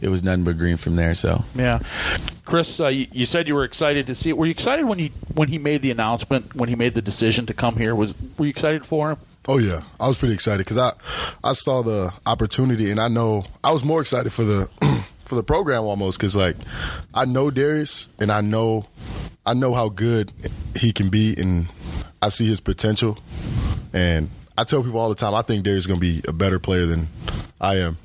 it 0.02 0.10
was 0.10 0.24
nothing 0.24 0.46
but 0.46 0.58
green 0.58 0.78
from 0.78 0.96
there. 0.96 1.14
So 1.14 1.44
yeah, 1.54 1.80
Chris, 2.44 2.80
uh, 2.80 2.88
you, 2.88 3.06
you, 3.12 3.28
said 3.28 3.48
you 3.48 3.54
were 3.54 3.64
excited 3.64 4.08
to 4.08 4.16
see 4.16 4.30
it. 4.30 4.38
Were 4.38 4.48
you 4.48 4.52
excited 4.52 4.86
when 4.86 4.98
he 4.98 5.12
when 5.36 5.50
he 5.50 5.60
made 5.60 5.84
the 5.84 5.92
announcement 5.92 6.56
when 6.56 6.70
he 6.70 6.76
made 6.76 6.96
the 6.96 7.04
decision 7.04 7.46
to 7.46 7.54
come 7.54 7.76
here? 7.76 7.94
Was 7.94 8.16
were 8.40 8.46
you 8.46 8.50
excited 8.50 8.84
for 8.84 9.12
him? 9.12 9.18
Oh 9.48 9.60
yeah, 9.60 9.82
I 10.00 10.08
was 10.08 10.18
pretty 10.18 10.34
excited 10.34 10.66
because 10.66 10.78
I 10.78 10.92
I 11.44 11.54
saw 11.54 11.84
the 11.84 12.12
opportunity 12.26 12.90
and 12.90 13.00
I 13.00 13.10
know 13.10 13.46
I 13.64 13.72
was 13.72 13.84
more 13.84 14.02
excited 14.02 14.34
for 14.34 14.44
the 14.44 14.68
for 15.28 15.36
the 15.36 15.44
program 15.44 15.84
almost 15.84 16.18
because 16.20 16.36
like 16.36 16.56
I 17.14 17.26
know 17.26 17.52
Darius 17.52 18.08
and 18.20 18.32
I 18.32 18.42
know 18.42 18.88
I 19.46 19.54
know 19.54 19.74
how 19.74 19.90
good 19.90 20.32
he 20.76 20.94
can 20.94 21.10
be 21.10 21.36
and 21.38 21.68
I 22.22 22.30
see 22.30 22.48
his 22.48 22.60
potential 22.60 23.18
and 23.94 24.30
I 24.58 24.64
tell 24.64 24.84
people 24.84 25.00
all 25.00 25.10
the 25.10 25.16
time 25.16 25.36
I 25.36 25.42
think 25.42 25.64
Darius 25.64 25.84
is 25.84 25.88
going 25.88 26.00
to 26.00 26.02
be 26.02 26.22
a 26.28 26.34
better 26.34 26.60
player 26.60 26.86
than 26.86 27.08
I 27.60 27.76
am. 27.76 27.98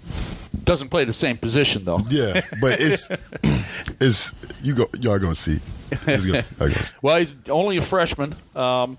Doesn't 0.65 0.91
play 0.91 1.05
the 1.05 1.13
same 1.13 1.39
position 1.39 1.85
though. 1.85 2.01
Yeah, 2.09 2.43
but 2.61 2.81
it's 2.81 3.09
it's 4.01 4.33
you 4.63 4.75
go 4.75 4.89
you 4.99 5.11
are 5.11 5.19
going 5.19 5.35
to 5.35 5.41
see. 5.41 5.61
Good, 6.05 6.45
I 6.61 6.69
guess. 6.69 6.95
Well, 7.03 7.17
he's 7.19 7.35
only 7.49 7.77
a 7.77 7.81
freshman. 7.83 8.35
Um, 8.55 8.99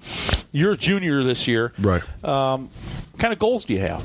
you're 0.51 0.73
a 0.73 0.77
junior 0.77 1.23
this 1.23 1.47
year. 1.47 1.73
Right. 1.79 2.03
Um, 2.23 2.69
what 3.11 3.19
kind 3.19 3.33
of 3.33 3.39
goals 3.39 3.65
do 3.65 3.73
you 3.73 3.79
have? 3.79 4.03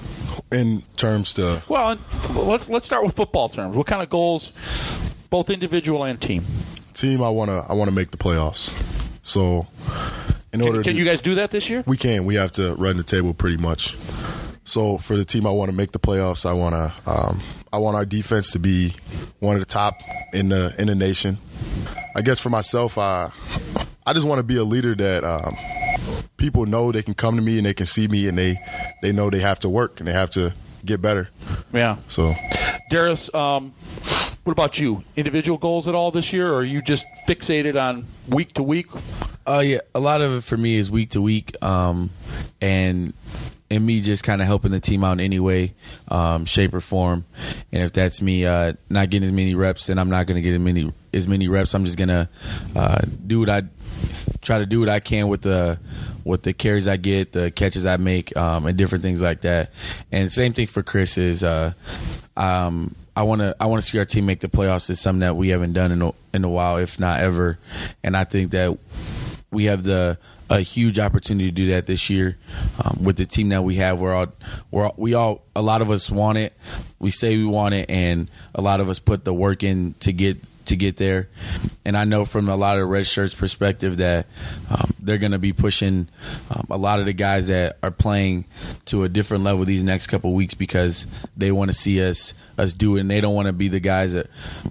In 0.52 0.82
terms 0.96 1.34
to 1.34 1.62
Well, 1.68 1.98
let's 2.34 2.68
let's 2.68 2.86
start 2.86 3.04
with 3.04 3.14
football 3.14 3.48
terms. 3.48 3.76
What 3.76 3.86
kind 3.86 4.02
of 4.02 4.08
goals, 4.08 4.52
both 5.30 5.50
individual 5.50 6.04
and 6.04 6.20
team? 6.20 6.44
team, 6.94 7.22
I 7.22 7.28
want 7.30 7.50
to 7.50 7.64
I 7.68 7.74
want 7.74 7.88
to 7.88 7.94
make 7.94 8.10
the 8.10 8.16
playoffs. 8.16 8.72
So 9.22 9.66
in 10.52 10.60
order 10.60 10.78
Can, 10.78 10.84
can 10.84 10.94
to 10.94 10.98
you 10.98 11.04
guys 11.04 11.20
do 11.20 11.36
that 11.36 11.50
this 11.50 11.68
year? 11.68 11.84
We 11.86 11.96
can. 11.96 12.24
We 12.24 12.34
have 12.36 12.52
to 12.52 12.74
run 12.74 12.96
the 12.96 13.02
table 13.02 13.34
pretty 13.34 13.56
much. 13.56 13.96
So 14.68 14.98
for 14.98 15.16
the 15.16 15.24
team, 15.24 15.46
I 15.46 15.50
want 15.50 15.70
to 15.70 15.76
make 15.76 15.92
the 15.92 15.98
playoffs. 15.98 16.44
I 16.44 16.52
want 16.52 16.74
to. 16.74 17.10
Um, 17.10 17.40
I 17.72 17.78
want 17.78 17.96
our 17.96 18.04
defense 18.04 18.52
to 18.52 18.58
be 18.58 18.94
one 19.40 19.54
of 19.56 19.60
the 19.60 19.66
top 19.66 20.02
in 20.34 20.50
the 20.50 20.74
in 20.78 20.88
the 20.88 20.94
nation. 20.94 21.38
I 22.14 22.20
guess 22.20 22.38
for 22.38 22.50
myself, 22.50 22.98
I 22.98 23.30
I 24.06 24.12
just 24.12 24.26
want 24.26 24.40
to 24.40 24.42
be 24.42 24.58
a 24.58 24.64
leader 24.64 24.94
that 24.94 25.24
um, 25.24 25.56
people 26.36 26.66
know 26.66 26.92
they 26.92 27.02
can 27.02 27.14
come 27.14 27.36
to 27.36 27.42
me 27.42 27.56
and 27.56 27.66
they 27.66 27.72
can 27.72 27.86
see 27.86 28.08
me 28.08 28.28
and 28.28 28.36
they 28.36 28.58
they 29.00 29.10
know 29.10 29.30
they 29.30 29.40
have 29.40 29.58
to 29.60 29.70
work 29.70 30.00
and 30.00 30.08
they 30.08 30.12
have 30.12 30.30
to 30.30 30.52
get 30.84 31.00
better. 31.00 31.30
Yeah. 31.72 31.96
So 32.08 32.34
Darius, 32.90 33.32
um, 33.34 33.72
what 34.44 34.52
about 34.52 34.78
you? 34.78 35.02
Individual 35.16 35.56
goals 35.56 35.88
at 35.88 35.94
all 35.94 36.10
this 36.10 36.30
year, 36.30 36.52
or 36.52 36.56
are 36.56 36.64
you 36.64 36.82
just 36.82 37.06
fixated 37.26 37.80
on 37.80 38.04
week 38.28 38.52
to 38.54 38.62
week? 38.62 38.88
Uh, 39.46 39.60
yeah, 39.60 39.78
a 39.94 40.00
lot 40.00 40.20
of 40.20 40.36
it 40.36 40.44
for 40.44 40.58
me 40.58 40.76
is 40.76 40.90
week 40.90 41.10
to 41.10 41.22
week, 41.22 41.62
um, 41.62 42.10
and 42.60 43.14
and 43.70 43.84
me 43.84 44.00
just 44.00 44.24
kind 44.24 44.40
of 44.40 44.46
helping 44.46 44.70
the 44.70 44.80
team 44.80 45.04
out 45.04 45.12
in 45.12 45.20
any 45.20 45.40
way, 45.40 45.74
um, 46.08 46.44
shape 46.44 46.72
or 46.74 46.80
form. 46.80 47.24
And 47.72 47.82
if 47.82 47.92
that's 47.92 48.22
me 48.22 48.46
uh, 48.46 48.74
not 48.88 49.10
getting 49.10 49.26
as 49.26 49.32
many 49.32 49.54
reps, 49.54 49.86
then 49.86 49.98
I'm 49.98 50.10
not 50.10 50.26
going 50.26 50.36
to 50.36 50.42
get 50.42 50.54
as 50.54 50.60
many 50.60 50.92
as 51.12 51.28
many 51.28 51.48
reps. 51.48 51.74
I'm 51.74 51.84
just 51.84 51.98
gonna 51.98 52.28
uh, 52.76 53.00
do 53.26 53.40
what 53.40 53.50
I 53.50 53.62
try 54.40 54.58
to 54.58 54.66
do 54.66 54.80
what 54.80 54.88
I 54.88 55.00
can 55.00 55.28
with 55.28 55.42
the 55.42 55.78
with 56.24 56.42
the 56.42 56.52
carries 56.52 56.86
I 56.88 56.96
get, 56.96 57.32
the 57.32 57.50
catches 57.50 57.86
I 57.86 57.96
make, 57.96 58.36
um, 58.36 58.66
and 58.66 58.76
different 58.76 59.02
things 59.02 59.22
like 59.22 59.42
that. 59.42 59.72
And 60.12 60.32
same 60.32 60.52
thing 60.52 60.66
for 60.66 60.82
Chris 60.82 61.18
is. 61.18 61.42
Uh, 61.42 61.72
um, 62.36 62.94
I 63.16 63.22
want 63.22 63.40
to 63.40 63.56
I 63.58 63.66
want 63.66 63.82
to 63.82 63.88
see 63.88 63.98
our 63.98 64.04
team 64.04 64.26
make 64.26 64.38
the 64.40 64.48
playoffs. 64.48 64.88
It's 64.90 65.00
something 65.00 65.20
that 65.20 65.34
we 65.34 65.48
haven't 65.48 65.72
done 65.72 65.90
in 65.90 66.02
a, 66.02 66.12
in 66.32 66.44
a 66.44 66.48
while, 66.48 66.76
if 66.76 67.00
not 67.00 67.18
ever. 67.18 67.58
And 68.04 68.16
I 68.16 68.22
think 68.22 68.52
that 68.52 68.78
we 69.50 69.64
have 69.64 69.82
the 69.82 70.18
a 70.50 70.60
huge 70.60 70.98
opportunity 70.98 71.46
to 71.46 71.52
do 71.52 71.66
that 71.70 71.86
this 71.86 72.08
year 72.08 72.36
um, 72.84 73.04
with 73.04 73.16
the 73.16 73.26
team 73.26 73.50
that 73.50 73.62
we 73.62 73.76
have. 73.76 74.00
We're 74.00 74.14
all 74.14 74.26
we're 74.70 74.86
all, 74.86 74.94
we 74.96 75.14
all 75.14 75.44
a 75.54 75.62
lot 75.62 75.82
of 75.82 75.90
us 75.90 76.10
want 76.10 76.38
it. 76.38 76.54
We 76.98 77.10
say 77.10 77.36
we 77.36 77.44
want 77.44 77.74
it, 77.74 77.90
and 77.90 78.30
a 78.54 78.62
lot 78.62 78.80
of 78.80 78.88
us 78.88 78.98
put 78.98 79.24
the 79.24 79.34
work 79.34 79.62
in 79.62 79.94
to 80.00 80.12
get 80.12 80.38
to 80.68 80.76
get 80.76 80.96
there. 80.96 81.28
And 81.84 81.96
I 81.96 82.04
know 82.04 82.24
from 82.24 82.48
a 82.48 82.56
lot 82.56 82.78
of 82.78 82.88
red 82.88 83.06
shirts 83.06 83.34
perspective 83.34 83.96
that 83.98 84.26
um, 84.70 84.90
they're 85.00 85.18
going 85.18 85.32
to 85.32 85.38
be 85.38 85.52
pushing 85.52 86.08
um, 86.50 86.66
a 86.70 86.76
lot 86.76 87.00
of 87.00 87.06
the 87.06 87.12
guys 87.12 87.48
that 87.48 87.78
are 87.82 87.90
playing 87.90 88.44
to 88.86 89.04
a 89.04 89.08
different 89.08 89.44
level 89.44 89.64
these 89.64 89.84
next 89.84 90.06
couple 90.08 90.34
weeks 90.34 90.54
because 90.54 91.06
they 91.36 91.50
want 91.50 91.70
to 91.70 91.74
see 91.74 92.02
us 92.06 92.34
us 92.58 92.72
do 92.74 92.96
it, 92.96 93.00
and 93.00 93.10
they 93.10 93.20
don't 93.20 93.34
want 93.34 93.46
to 93.46 93.52
be 93.52 93.68
the 93.68 93.80
guys 93.80 94.12
that 94.14 94.26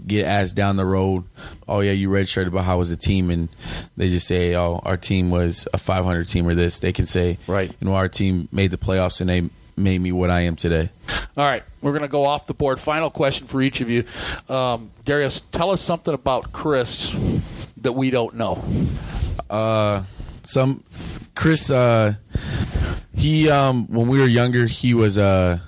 get 0.06 0.25
asked 0.25 0.56
down 0.56 0.75
the 0.75 0.86
road. 0.86 1.24
Oh 1.68 1.80
yeah, 1.80 1.92
you 1.94 2.10
red 2.10 2.27
shirt 2.27 2.48
about 2.48 2.66
how 2.66 2.77
was 2.77 2.89
the 2.89 2.98
team, 2.98 3.30
and 3.32 3.50
they 3.96 4.10
just 4.10 4.27
say, 4.27 4.56
oh, 4.56 4.82
our 4.84 4.98
team 4.98 5.30
was 5.30 5.68
a 5.74 5.77
500 5.77 6.27
team 6.30 6.48
or 6.48 6.54
this. 6.56 6.80
They 6.80 6.94
can 6.94 7.06
say, 7.06 7.38
Right. 7.48 7.72
you 7.80 7.88
know, 7.88 7.96
our 7.96 8.08
team 8.10 8.48
made 8.51 8.72
the 8.72 8.77
playoffs 8.77 9.22
and 9.22 9.29
they 9.29 9.50
made 9.77 10.01
me 10.01 10.11
what 10.11 10.29
I 10.29 10.42
am 10.42 10.55
today. 10.55 10.90
All 11.37 11.46
right, 11.46 11.63
we're 11.81 11.92
going 11.92 12.01
to 12.01 12.07
go 12.07 12.25
off 12.25 12.48
the 12.48 12.53
board. 12.53 12.79
Final 12.79 13.09
question 13.09 13.48
for 13.48 13.61
each 13.61 13.81
of 13.81 13.90
you. 13.90 14.03
Um, 14.50 14.92
Darius, 15.05 15.42
tell 15.51 15.72
us 15.72 15.81
something 15.81 16.13
about 16.13 16.51
Chris 16.51 17.16
that 17.77 17.94
we 17.94 18.09
don't 18.09 18.35
know. 18.35 18.63
Uh, 19.50 20.03
some 20.44 20.83
Chris, 21.35 21.70
uh, 21.70 22.16
he 23.13 23.50
um, 23.50 23.87
when 23.87 24.07
we 24.07 24.20
were 24.20 24.27
younger, 24.27 24.66
he 24.66 24.94
was 24.94 25.18
uh, 25.18 25.59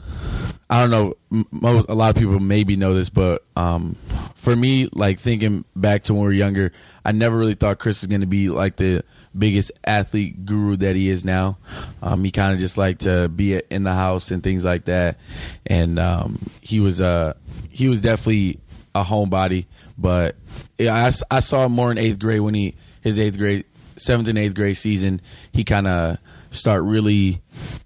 I 0.69 0.82
don't 0.82 0.91
know. 0.91 1.45
Most, 1.52 1.89
a 1.89 1.93
lot 1.93 2.10
of 2.10 2.15
people 2.15 2.39
maybe 2.39 2.76
know 2.76 2.93
this, 2.93 3.10
but 3.10 3.43
um, 3.56 3.95
for 4.36 4.56
me, 4.56 4.88
like 4.93 5.19
thinking 5.19 5.65
back 5.76 6.04
to 6.04 6.13
when 6.13 6.22
we 6.22 6.28
were 6.28 6.34
younger, 6.34 6.72
I 7.04 7.12
never 7.12 7.38
really 7.38 7.56
thought 7.56 7.80
Chris 7.80 8.02
was 8.02 8.08
going 8.08 8.22
to 8.22 8.28
be 8.28 8.50
like 8.50 8.76
the 8.76 9.04
biggest 9.38 9.72
athlete 9.84 10.46
guru 10.46 10.76
that 10.78 10.96
he 10.96 11.10
is 11.10 11.24
now. 11.24 11.58
Um, 12.02 12.24
he 12.24 12.32
kind 12.32 12.54
of 12.54 12.60
just 12.60 12.78
liked 12.78 13.02
to 13.02 13.30
be 13.30 13.56
in 13.70 13.84
the 13.84 13.94
house 13.94 14.32
and 14.32 14.44
things 14.44 14.65
like 14.65 14.86
that, 14.86 15.18
and 15.65 16.00
um, 16.00 16.50
he 16.62 16.80
was 16.80 17.02
uh, 17.02 17.34
he 17.70 17.88
was 17.88 18.02
definitely 18.02 18.60
a 18.96 19.04
homebody. 19.04 19.65
But 19.98 20.36
I, 20.80 21.12
I 21.30 21.39
saw 21.39 21.65
him 21.65 21.74
more 21.74 21.92
in 21.92 21.98
eighth 21.98 22.20
grade 22.20 22.42
when 22.42 22.54
he 22.54 22.76
his 23.02 23.20
eighth 23.20 23.38
grade 23.38 23.65
seventh 23.98 24.28
and 24.28 24.38
eighth 24.38 24.56
grade 24.56 24.78
season. 24.78 25.22
He 25.52 25.63
kind 25.63 25.88
of 25.88 26.18
start 26.52 26.84
really 26.84 27.42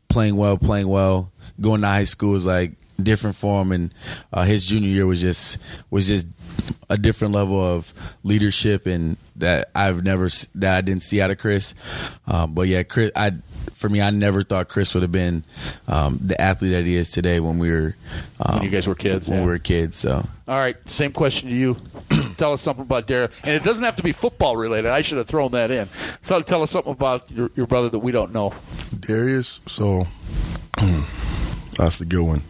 playing 0.10 0.36
well, 0.36 0.58
playing 0.58 0.88
well. 0.88 1.32
Going 1.60 1.82
to 1.82 1.88
high 1.88 2.06
school 2.06 2.32
was 2.32 2.45
like 2.45 2.73
different 3.01 3.36
for 3.36 3.62
him, 3.62 3.71
and 3.71 3.93
uh, 4.32 4.43
his 4.43 4.65
junior 4.65 4.89
year 4.89 5.06
was 5.06 5.21
just 5.21 5.58
was 5.89 6.08
just 6.08 6.27
a 6.89 6.97
different 6.97 7.33
level 7.33 7.59
of 7.63 7.93
leadership 8.23 8.85
and 8.85 9.17
that 9.37 9.69
I've 9.73 10.03
never 10.03 10.29
that 10.55 10.77
I 10.77 10.81
didn't 10.81 11.03
see 11.03 11.21
out 11.21 11.31
of 11.31 11.37
Chris. 11.37 11.73
Um, 12.27 12.53
but 12.53 12.67
yeah, 12.67 12.83
Chris, 12.83 13.11
I 13.15 13.31
for 13.73 13.89
me, 13.89 14.01
I 14.01 14.09
never 14.11 14.43
thought 14.43 14.69
Chris 14.69 14.93
would 14.93 15.03
have 15.03 15.11
been 15.11 15.43
um, 15.87 16.19
the 16.21 16.39
athlete 16.39 16.71
that 16.71 16.85
he 16.85 16.95
is 16.95 17.11
today 17.11 17.39
when 17.39 17.59
we 17.59 17.71
were 17.71 17.95
um, 18.39 18.55
When 18.55 18.63
you 18.63 18.69
guys 18.69 18.87
were 18.87 18.95
kids, 18.95 19.27
When 19.27 19.39
yeah. 19.39 19.45
we 19.45 19.51
were 19.51 19.59
kids, 19.59 19.97
so. 19.97 20.25
All 20.47 20.57
right, 20.57 20.75
same 20.89 21.11
question 21.11 21.49
to 21.49 21.55
you. 21.55 21.77
tell 22.37 22.53
us 22.53 22.61
something 22.61 22.83
about 22.83 23.07
Darius, 23.07 23.31
and 23.43 23.55
it 23.55 23.63
doesn't 23.63 23.83
have 23.83 23.95
to 23.95 24.03
be 24.03 24.11
football 24.11 24.57
related. 24.57 24.91
I 24.91 25.01
should 25.01 25.17
have 25.17 25.27
thrown 25.27 25.51
that 25.51 25.71
in. 25.71 25.87
So 26.21 26.41
tell 26.41 26.61
us 26.61 26.71
something 26.71 26.91
about 26.91 27.31
your, 27.31 27.49
your 27.55 27.67
brother 27.67 27.89
that 27.89 27.99
we 27.99 28.11
don't 28.11 28.33
know. 28.33 28.53
Darius, 28.99 29.59
so 29.67 30.05
that's 31.77 32.01
a 32.01 32.05
good 32.05 32.23
one. 32.23 32.41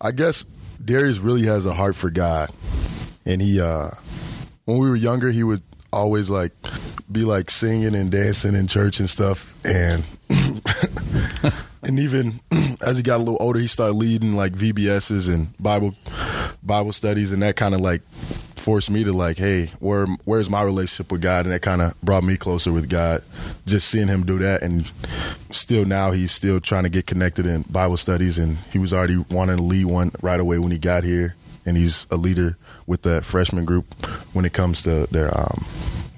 I 0.00 0.12
guess 0.12 0.44
Darius 0.84 1.18
really 1.18 1.42
has 1.44 1.66
a 1.66 1.72
heart 1.72 1.96
for 1.96 2.10
God. 2.10 2.50
And 3.26 3.40
he 3.40 3.60
uh 3.60 3.90
when 4.64 4.78
we 4.78 4.88
were 4.88 4.96
younger 4.96 5.30
he 5.30 5.42
would 5.42 5.62
always 5.92 6.28
like 6.28 6.52
be 7.10 7.24
like 7.24 7.50
singing 7.50 7.94
and 7.94 8.10
dancing 8.10 8.54
in 8.54 8.66
church 8.66 9.00
and 9.00 9.08
stuff. 9.08 9.54
And 9.64 10.04
and 11.82 11.98
even 11.98 12.34
as 12.86 12.96
he 12.96 13.02
got 13.02 13.18
a 13.18 13.22
little 13.22 13.38
older 13.40 13.58
he 13.58 13.66
started 13.66 13.94
leading 13.94 14.34
like 14.34 14.52
VBSs 14.52 15.32
and 15.32 15.56
Bible 15.58 15.94
Bible 16.62 16.92
studies. 16.92 17.32
And 17.32 17.42
that 17.42 17.56
kind 17.56 17.74
of 17.74 17.80
like 17.80 18.02
forced 18.56 18.90
me 18.90 19.04
to 19.04 19.12
like 19.12 19.36
hey 19.36 19.66
where 19.78 20.06
where's 20.24 20.50
my 20.50 20.62
relationship 20.62 21.12
with 21.12 21.22
God? 21.22 21.46
And 21.46 21.54
that 21.54 21.62
kind 21.62 21.82
of 21.82 21.98
brought 22.02 22.24
me 22.24 22.36
closer 22.36 22.72
with 22.72 22.88
God. 22.88 23.22
Just 23.66 23.88
seeing 23.88 24.08
him 24.08 24.26
do 24.26 24.38
that. 24.40 24.62
And 24.62 24.90
still 25.50 25.84
now 25.84 26.10
he's 26.10 26.32
still 26.32 26.60
trying 26.60 26.84
to 26.84 26.88
get 26.90 27.06
connected 27.06 27.46
in 27.46 27.62
Bible 27.62 27.96
studies. 27.96 28.38
And 28.38 28.56
he 28.72 28.78
was 28.78 28.92
already 28.92 29.16
wanting 29.30 29.56
to 29.56 29.62
lead 29.62 29.86
one 29.86 30.10
right 30.22 30.40
away 30.40 30.58
when 30.58 30.72
he 30.72 30.78
got 30.78 31.04
here 31.04 31.36
and 31.66 31.76
he's 31.76 32.06
a 32.10 32.16
leader 32.16 32.56
with 32.86 33.02
that 33.02 33.24
freshman 33.24 33.64
group 33.64 33.92
when 34.32 34.44
it 34.44 34.52
comes 34.52 34.82
to 34.82 35.06
their 35.10 35.36
um 35.38 35.64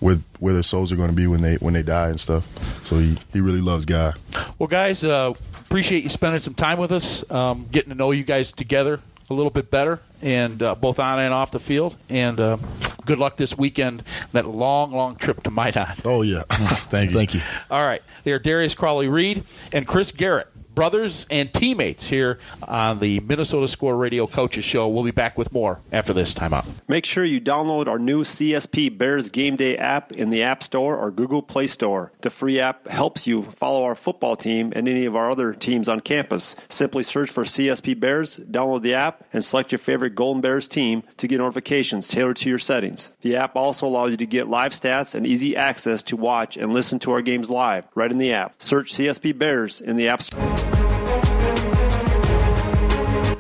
with 0.01 0.25
where 0.41 0.53
their 0.53 0.63
souls 0.63 0.93
are 0.93 0.97
going 0.97 1.09
to 1.11 1.17
be 1.17 1.27
when 1.27 1.41
they 1.41 1.55
when 1.57 1.73
they 1.75 1.83
die 1.83 2.09
and 2.09 2.21
stuff 2.21 2.45
so 2.87 2.99
he 2.99 3.17
he 3.33 3.41
really 3.41 3.61
loves 3.63 3.85
God 3.85 4.15
Well, 4.59 4.67
guys, 4.69 5.03
uh, 5.05 5.33
appreciate 5.61 6.03
you 6.05 6.09
spending 6.11 6.41
some 6.41 6.55
time 6.55 6.79
with 6.79 6.93
us, 6.93 7.29
um, 7.31 7.67
getting 7.73 7.91
to 7.91 7.95
know 7.97 8.11
you 8.13 8.23
guys 8.25 8.53
together 8.53 9.01
a 9.29 9.35
little 9.35 9.51
bit 9.51 9.71
better, 9.73 9.99
and 10.23 10.63
uh, 10.63 10.75
both 10.77 11.01
on 11.01 11.19
and 11.19 11.35
off 11.35 11.51
the 11.51 11.59
field. 11.59 11.97
And 12.09 12.39
uh, 12.39 12.59
good 13.05 13.19
luck 13.19 13.37
this 13.37 13.59
weekend. 13.59 14.05
That 14.33 14.47
long, 14.47 14.93
long 14.93 15.17
trip 15.17 15.43
to 15.43 15.51
Minot. 15.51 16.03
oh 16.05 16.23
yeah 16.23 16.43
Thank 16.51 17.11
you. 17.11 17.17
thank 17.17 17.35
you 17.35 17.41
All 17.71 17.85
right. 17.85 18.03
They 18.23 18.31
are 18.33 18.39
Darius 18.39 18.75
Crawley 18.75 19.09
Reed 19.09 19.43
and 19.73 19.85
Chris 19.87 20.13
Garrett, 20.13 20.47
brothers 20.77 21.27
and 21.31 21.53
teammates 21.53 22.07
here 22.07 22.39
on 22.63 23.01
the 23.01 23.19
Minnesota 23.21 23.67
Score 23.67 23.97
Radio 23.97 24.27
Coaches 24.29 24.65
Show. 24.65 24.87
We'll 24.87 25.03
be 25.03 25.11
back 25.11 25.37
with 25.37 25.51
more 25.51 25.81
after 25.91 26.13
this 26.13 26.35
timeout. 26.35 26.67
Make 26.87 27.07
sure 27.07 27.25
you 27.25 27.41
download 27.41 27.89
our 27.89 27.99
new 27.99 28.23
CSP 28.23 28.97
Bears 28.97 29.31
Game 29.31 29.57
Day 29.57 29.77
app 29.77 30.13
in 30.13 30.31
the 30.31 30.43
App 30.43 30.63
Store 30.63 30.97
or 30.97 31.11
Google 31.11 31.43
Play 31.43 31.67
Store. 31.67 32.13
The 32.21 32.31
free 32.31 32.61
app 32.61 32.87
helps 32.89 33.27
you 33.27 33.43
follow 33.43 33.85
our 33.85 33.97
football 33.97 34.37
team 34.37 34.73
and 34.77 34.87
any 34.87 35.07
of 35.07 35.17
our 35.17 35.31
other 35.31 35.55
teams 35.55 35.89
on 35.89 36.01
campus. 36.01 36.55
Simply 36.69 37.03
search 37.03 37.31
for 37.31 37.45
CSP 37.45 37.99
Bears, 37.99 38.37
download 38.37 38.83
the 38.83 38.95
app, 38.95 39.25
and 39.33 39.43
select 39.43 39.73
your 39.73 39.79
favorite 39.79 40.15
Golden 40.15 40.43
Bears 40.43 40.69
team 40.69 41.03
to 41.17 41.27
get 41.27 41.39
notifications 41.39 42.07
tailored 42.09 42.37
to 42.37 42.51
your 42.51 42.59
settings. 42.59 43.17
The 43.23 43.37
app 43.37 43.57
also 43.57 43.87
allows 43.87 44.11
you 44.11 44.19
to 44.19 44.27
get 44.27 44.49
live 44.49 44.73
stats 44.73 45.15
and 45.15 45.27
easy 45.27 45.57
access 45.57 46.03
to 46.03 46.17
watch 46.17 46.59
and 46.59 46.75
listen 46.75 46.99
to 46.99 47.13
our 47.13 47.23
games 47.23 47.49
live 47.49 47.85
right 47.95 48.13
in 48.13 48.19
the 48.19 48.35
app. 48.35 48.61
Search 48.61 48.93
CSP 48.93 49.39
Bears 49.39 49.81
in 49.81 49.97
the 49.97 50.09
App 50.09 50.21
Store. 50.21 50.66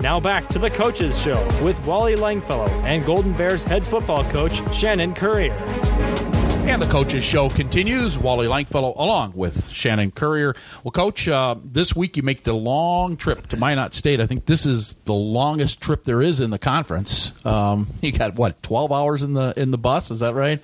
Now 0.01 0.21
back 0.21 0.49
to 0.51 0.59
the 0.59 0.69
Coaches 0.69 1.21
Show 1.21 1.43
with 1.65 1.85
Wally 1.87 2.17
Langfellow 2.17 2.69
and 2.85 3.05
Golden 3.05 3.33
Bears 3.33 3.65
head 3.65 3.85
football 3.85 4.25
coach 4.25 4.61
Shannon 4.75 5.15
Currier. 5.15 6.06
And 6.68 6.83
the 6.83 6.87
coaches 6.87 7.24
show 7.24 7.48
continues. 7.48 8.18
Wally 8.18 8.48
Langfellow 8.48 8.98
along 8.98 9.33
with 9.35 9.70
Shannon 9.70 10.11
Currier. 10.11 10.55
Well, 10.83 10.90
coach, 10.90 11.29
uh, 11.29 11.55
this 11.64 11.94
week 11.94 12.16
you 12.16 12.24
make 12.24 12.42
the 12.42 12.52
long 12.55 13.16
trip 13.16 13.46
to 13.48 13.57
Minot 13.57 13.94
State. 13.94 14.20
I 14.20 14.26
think 14.26 14.46
this 14.46 14.66
is 14.66 14.94
the 15.05 15.14
longest 15.14 15.81
trip 15.81 16.05
there 16.05 16.20
is 16.20 16.40
in 16.40 16.50
the 16.50 16.59
conference. 16.59 17.33
Um, 17.46 17.87
you 18.02 18.11
got 18.11 18.35
what 18.35 18.62
twelve 18.64 18.90
hours 18.92 19.22
in 19.22 19.33
the 19.33 19.55
in 19.57 19.70
the 19.70 19.79
bus? 19.79 20.11
Is 20.11 20.18
that 20.20 20.35
right? 20.35 20.61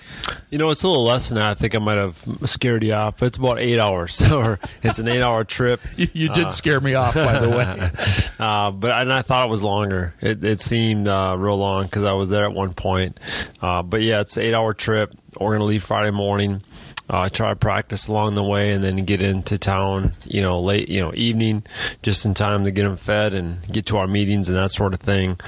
You 0.51 0.59
know, 0.59 0.71
it's 0.71 0.83
a 0.83 0.89
little 0.89 1.05
less 1.05 1.29
than 1.29 1.37
that. 1.37 1.51
I 1.51 1.55
think 1.55 1.75
I 1.75 1.79
might 1.79 1.99
have 1.99 2.23
scared 2.45 2.83
you 2.83 2.93
off. 2.93 3.23
It's 3.23 3.39
about 3.39 3.61
eight 3.61 3.79
hours, 3.79 4.21
or 4.33 4.59
it's 4.83 4.99
an 4.99 5.09
eight-hour 5.09 5.45
trip. 5.45 5.81
You, 5.95 6.09
you 6.15 6.29
did 6.31 6.47
uh, 6.47 6.51
scare 6.51 6.81
me 6.81 6.95
off, 6.95 7.15
by 7.15 7.39
the 7.39 7.51
way. 7.51 8.27
uh, 8.39 8.71
but 8.71 8.91
and 8.93 9.13
I 9.13 9.23
thought 9.23 9.47
it 9.47 9.51
was 9.51 9.63
longer. 9.63 10.15
It, 10.21 10.43
it 10.43 10.61
seemed 10.61 11.07
uh, 11.07 11.37
real 11.39 11.57
long 11.59 11.85
because 11.85 12.05
I 12.05 12.15
was 12.15 12.31
there 12.31 12.45
at 12.45 12.53
one 12.55 12.73
point. 12.73 13.21
Uh, 13.61 13.83
but 13.83 14.01
yeah, 14.01 14.21
it's 14.23 14.37
an 14.37 14.45
eight-hour 14.45 14.75
trip. 14.75 15.15
We're 15.41 15.49
going 15.49 15.61
to 15.61 15.65
leave 15.65 15.83
Friday 15.83 16.11
morning. 16.11 16.63
Uh, 17.11 17.29
try 17.29 17.51
to 17.51 17.57
practice 17.57 18.09
along 18.09 18.37
the 18.37 18.43
way 18.43 18.73
and 18.73 18.83
then 18.83 18.97
get 19.05 19.21
into 19.21 19.59
town, 19.59 20.13
you 20.25 20.41
know, 20.41 20.61
late, 20.61 20.89
you 20.89 20.99
know, 20.99 21.13
evening, 21.15 21.63
just 22.01 22.25
in 22.25 22.33
time 22.33 22.65
to 22.65 22.71
get 22.71 22.85
them 22.85 22.97
fed 22.97 23.35
and 23.35 23.61
get 23.71 23.85
to 23.85 23.99
our 23.99 24.07
meetings 24.07 24.49
and 24.49 24.57
that 24.57 24.71
sort 24.71 24.95
of 24.95 25.01
thing. 25.01 25.39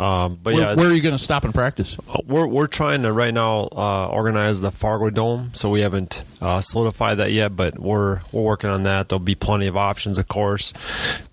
Uh, 0.00 0.28
but 0.30 0.54
where, 0.54 0.62
yeah, 0.62 0.74
where 0.74 0.88
are 0.88 0.92
you 0.92 1.02
going 1.02 1.16
to 1.16 1.22
stop 1.22 1.44
and 1.44 1.54
practice? 1.54 1.96
Uh, 2.08 2.18
we're 2.26 2.46
we're 2.46 2.66
trying 2.66 3.02
to 3.02 3.12
right 3.12 3.32
now 3.32 3.68
uh, 3.70 4.08
organize 4.08 4.62
the 4.62 4.72
Fargo 4.72 5.10
Dome, 5.10 5.50
so 5.52 5.70
we 5.70 5.82
haven't 5.82 6.24
uh, 6.40 6.60
solidified 6.60 7.18
that 7.18 7.30
yet, 7.30 7.54
but 7.54 7.78
we're 7.78 8.20
we're 8.32 8.42
working 8.42 8.70
on 8.70 8.82
that. 8.84 9.08
There'll 9.08 9.20
be 9.20 9.36
plenty 9.36 9.68
of 9.68 9.76
options, 9.76 10.18
of 10.18 10.26
course, 10.26 10.72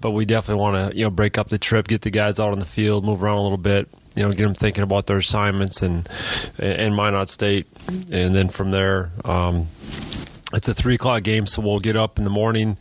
but 0.02 0.12
we 0.12 0.26
definitely 0.26 0.62
want 0.62 0.91
to 0.91 0.98
you 0.98 1.06
know 1.06 1.10
break 1.10 1.38
up 1.38 1.50
the 1.50 1.58
trip, 1.58 1.88
get 1.88 2.02
the 2.02 2.12
guys 2.12 2.39
out 2.39 2.52
on 2.52 2.60
the 2.60 2.65
field, 2.65 3.06
move 3.06 3.24
around 3.24 3.38
a 3.38 3.43
little 3.43 3.58
bit, 3.58 3.88
you 4.19 4.25
know, 4.25 4.34
get 4.34 4.43
them 4.43 4.53
thinking 4.53 4.84
about 4.84 5.08
their 5.08 5.17
assignments 5.17 5.82
and 5.82 6.08
and 6.60 6.93
Minot 6.93 7.29
State, 7.29 7.67
and 8.12 8.36
then 8.36 8.49
from 8.49 8.71
there. 8.71 9.12
Um, 9.23 9.67
it's 10.51 10.67
a 10.67 10.73
three 10.73 10.95
o'clock 10.95 11.23
game, 11.23 11.45
so 11.45 11.62
we'll 11.62 11.79
get 11.79 11.95
up 11.95 12.17
in 12.17 12.23
the 12.25 12.29
morning 12.29 12.77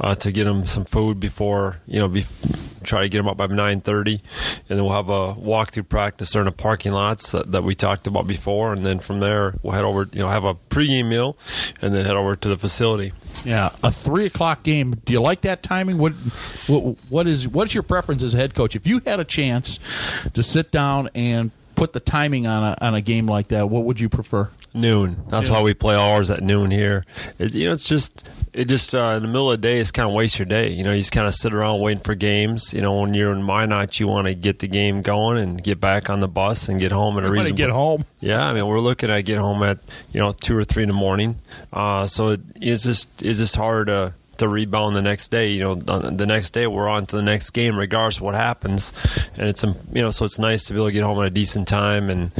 uh, 0.00 0.14
to 0.16 0.32
get 0.32 0.44
them 0.44 0.66
some 0.66 0.84
food 0.84 1.18
before 1.18 1.78
you 1.86 1.98
know. 1.98 2.08
Be, 2.08 2.26
try 2.84 3.02
to 3.02 3.08
get 3.08 3.18
them 3.18 3.28
up 3.28 3.36
by 3.36 3.46
nine 3.46 3.80
thirty, 3.80 4.22
and 4.68 4.78
then 4.78 4.84
we'll 4.84 4.94
have 4.94 5.08
a 5.08 5.34
walkthrough 5.34 5.88
practice 5.88 6.32
there 6.32 6.42
in 6.42 6.46
the 6.46 6.52
parking 6.52 6.92
lots 6.92 7.32
that, 7.32 7.52
that, 7.52 7.62
we 7.62 7.74
talked 7.74 8.06
about 8.06 8.26
before, 8.26 8.72
and 8.72 8.84
then 8.84 8.98
from 8.98 9.20
there 9.20 9.54
we'll 9.62 9.72
head 9.72 9.84
over. 9.84 10.08
You 10.12 10.20
know, 10.20 10.28
have 10.28 10.44
a 10.44 10.54
pregame 10.54 11.08
meal, 11.08 11.36
and 11.80 11.94
then 11.94 12.04
head 12.04 12.16
over 12.16 12.36
to 12.36 12.48
the 12.48 12.58
facility. 12.58 13.12
Yeah, 13.44 13.70
a 13.82 13.90
three 13.90 14.26
o'clock 14.26 14.62
game. 14.62 14.96
Do 15.04 15.12
you 15.12 15.20
like 15.20 15.42
that 15.42 15.62
timing? 15.62 15.98
What, 15.98 16.12
what, 16.66 16.96
what 17.08 17.26
is 17.26 17.48
what 17.48 17.68
is 17.68 17.74
your 17.74 17.82
preference 17.82 18.22
as 18.22 18.34
a 18.34 18.36
head 18.36 18.54
coach? 18.54 18.76
If 18.76 18.86
you 18.86 19.00
had 19.04 19.20
a 19.20 19.24
chance 19.24 19.78
to 20.32 20.42
sit 20.42 20.70
down 20.70 21.10
and 21.14 21.50
put 21.74 21.92
the 21.92 22.00
timing 22.00 22.46
on 22.46 22.62
a 22.62 22.76
on 22.80 22.94
a 22.94 23.00
game 23.00 23.26
like 23.26 23.48
that, 23.48 23.68
what 23.68 23.84
would 23.84 24.00
you 24.00 24.08
prefer? 24.08 24.50
Noon. 24.74 25.22
That's 25.28 25.48
why 25.48 25.60
we 25.60 25.74
play 25.74 25.94
ours 25.94 26.30
at 26.30 26.42
noon 26.42 26.70
here. 26.70 27.04
It, 27.38 27.54
you 27.54 27.66
know, 27.66 27.72
it's 27.72 27.88
just 27.88 28.26
it 28.54 28.68
just 28.68 28.94
uh, 28.94 29.14
in 29.16 29.22
the 29.22 29.28
middle 29.28 29.50
of 29.50 29.60
the 29.60 29.66
day, 29.66 29.78
it's 29.80 29.90
kind 29.90 30.08
of 30.08 30.14
waste 30.14 30.38
your 30.38 30.46
day. 30.46 30.70
You 30.70 30.82
know, 30.82 30.92
you 30.92 30.98
just 31.00 31.12
kind 31.12 31.26
of 31.26 31.34
sit 31.34 31.52
around 31.52 31.80
waiting 31.80 32.02
for 32.02 32.14
games. 32.14 32.72
You 32.72 32.80
know, 32.80 33.00
when 33.00 33.12
you're 33.12 33.32
in 33.32 33.42
Minot, 33.42 34.00
you 34.00 34.08
want 34.08 34.28
to 34.28 34.34
get 34.34 34.60
the 34.60 34.68
game 34.68 35.02
going 35.02 35.38
and 35.38 35.62
get 35.62 35.80
back 35.80 36.08
on 36.08 36.20
the 36.20 36.28
bus 36.28 36.68
and 36.68 36.80
get 36.80 36.90
home 36.92 37.18
at 37.18 37.24
a 37.24 37.30
reason. 37.30 37.54
Get 37.54 37.70
home. 37.70 38.04
Yeah, 38.20 38.46
I 38.46 38.54
mean, 38.54 38.66
we're 38.66 38.80
looking 38.80 39.10
at 39.10 39.20
get 39.22 39.38
home 39.38 39.62
at 39.62 39.78
you 40.12 40.20
know 40.20 40.32
two 40.32 40.56
or 40.56 40.64
three 40.64 40.84
in 40.84 40.88
the 40.88 40.94
morning. 40.94 41.40
Uh, 41.72 42.06
so 42.06 42.28
it, 42.28 42.40
it's 42.56 42.84
just 42.84 43.22
it's 43.22 43.38
just 43.38 43.56
hard 43.56 43.88
to 43.88 44.14
to 44.42 44.48
rebound 44.48 44.96
the 44.96 45.02
next 45.02 45.30
day. 45.30 45.50
You 45.50 45.62
know, 45.62 45.74
the 45.74 46.26
next 46.26 46.50
day 46.50 46.66
we're 46.66 46.88
on 46.88 47.06
to 47.06 47.16
the 47.16 47.22
next 47.22 47.50
game, 47.50 47.78
regardless 47.78 48.16
of 48.16 48.22
what 48.22 48.34
happens. 48.34 48.92
And 49.36 49.48
it's 49.48 49.62
you 49.62 50.02
know, 50.02 50.10
so 50.10 50.24
it's 50.24 50.38
nice 50.38 50.64
to 50.64 50.72
be 50.72 50.78
able 50.78 50.88
to 50.88 50.92
get 50.92 51.02
home 51.02 51.18
at 51.20 51.26
a 51.26 51.30
decent 51.30 51.68
time 51.68 52.10
and 52.10 52.30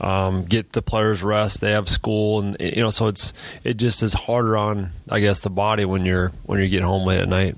um, 0.00 0.44
get 0.44 0.72
the 0.72 0.82
players 0.82 1.22
rest. 1.22 1.60
They 1.60 1.70
have 1.70 1.88
school, 1.88 2.40
and 2.40 2.56
you 2.60 2.82
know, 2.82 2.90
so 2.90 3.06
it's 3.06 3.32
it 3.64 3.74
just 3.74 4.02
is 4.02 4.12
harder 4.12 4.56
on 4.56 4.90
I 5.08 5.20
guess 5.20 5.40
the 5.40 5.50
body 5.50 5.84
when 5.84 6.04
you're 6.04 6.32
when 6.44 6.60
you 6.60 6.68
get 6.68 6.82
home 6.82 7.06
late 7.06 7.20
at 7.20 7.28
night. 7.28 7.56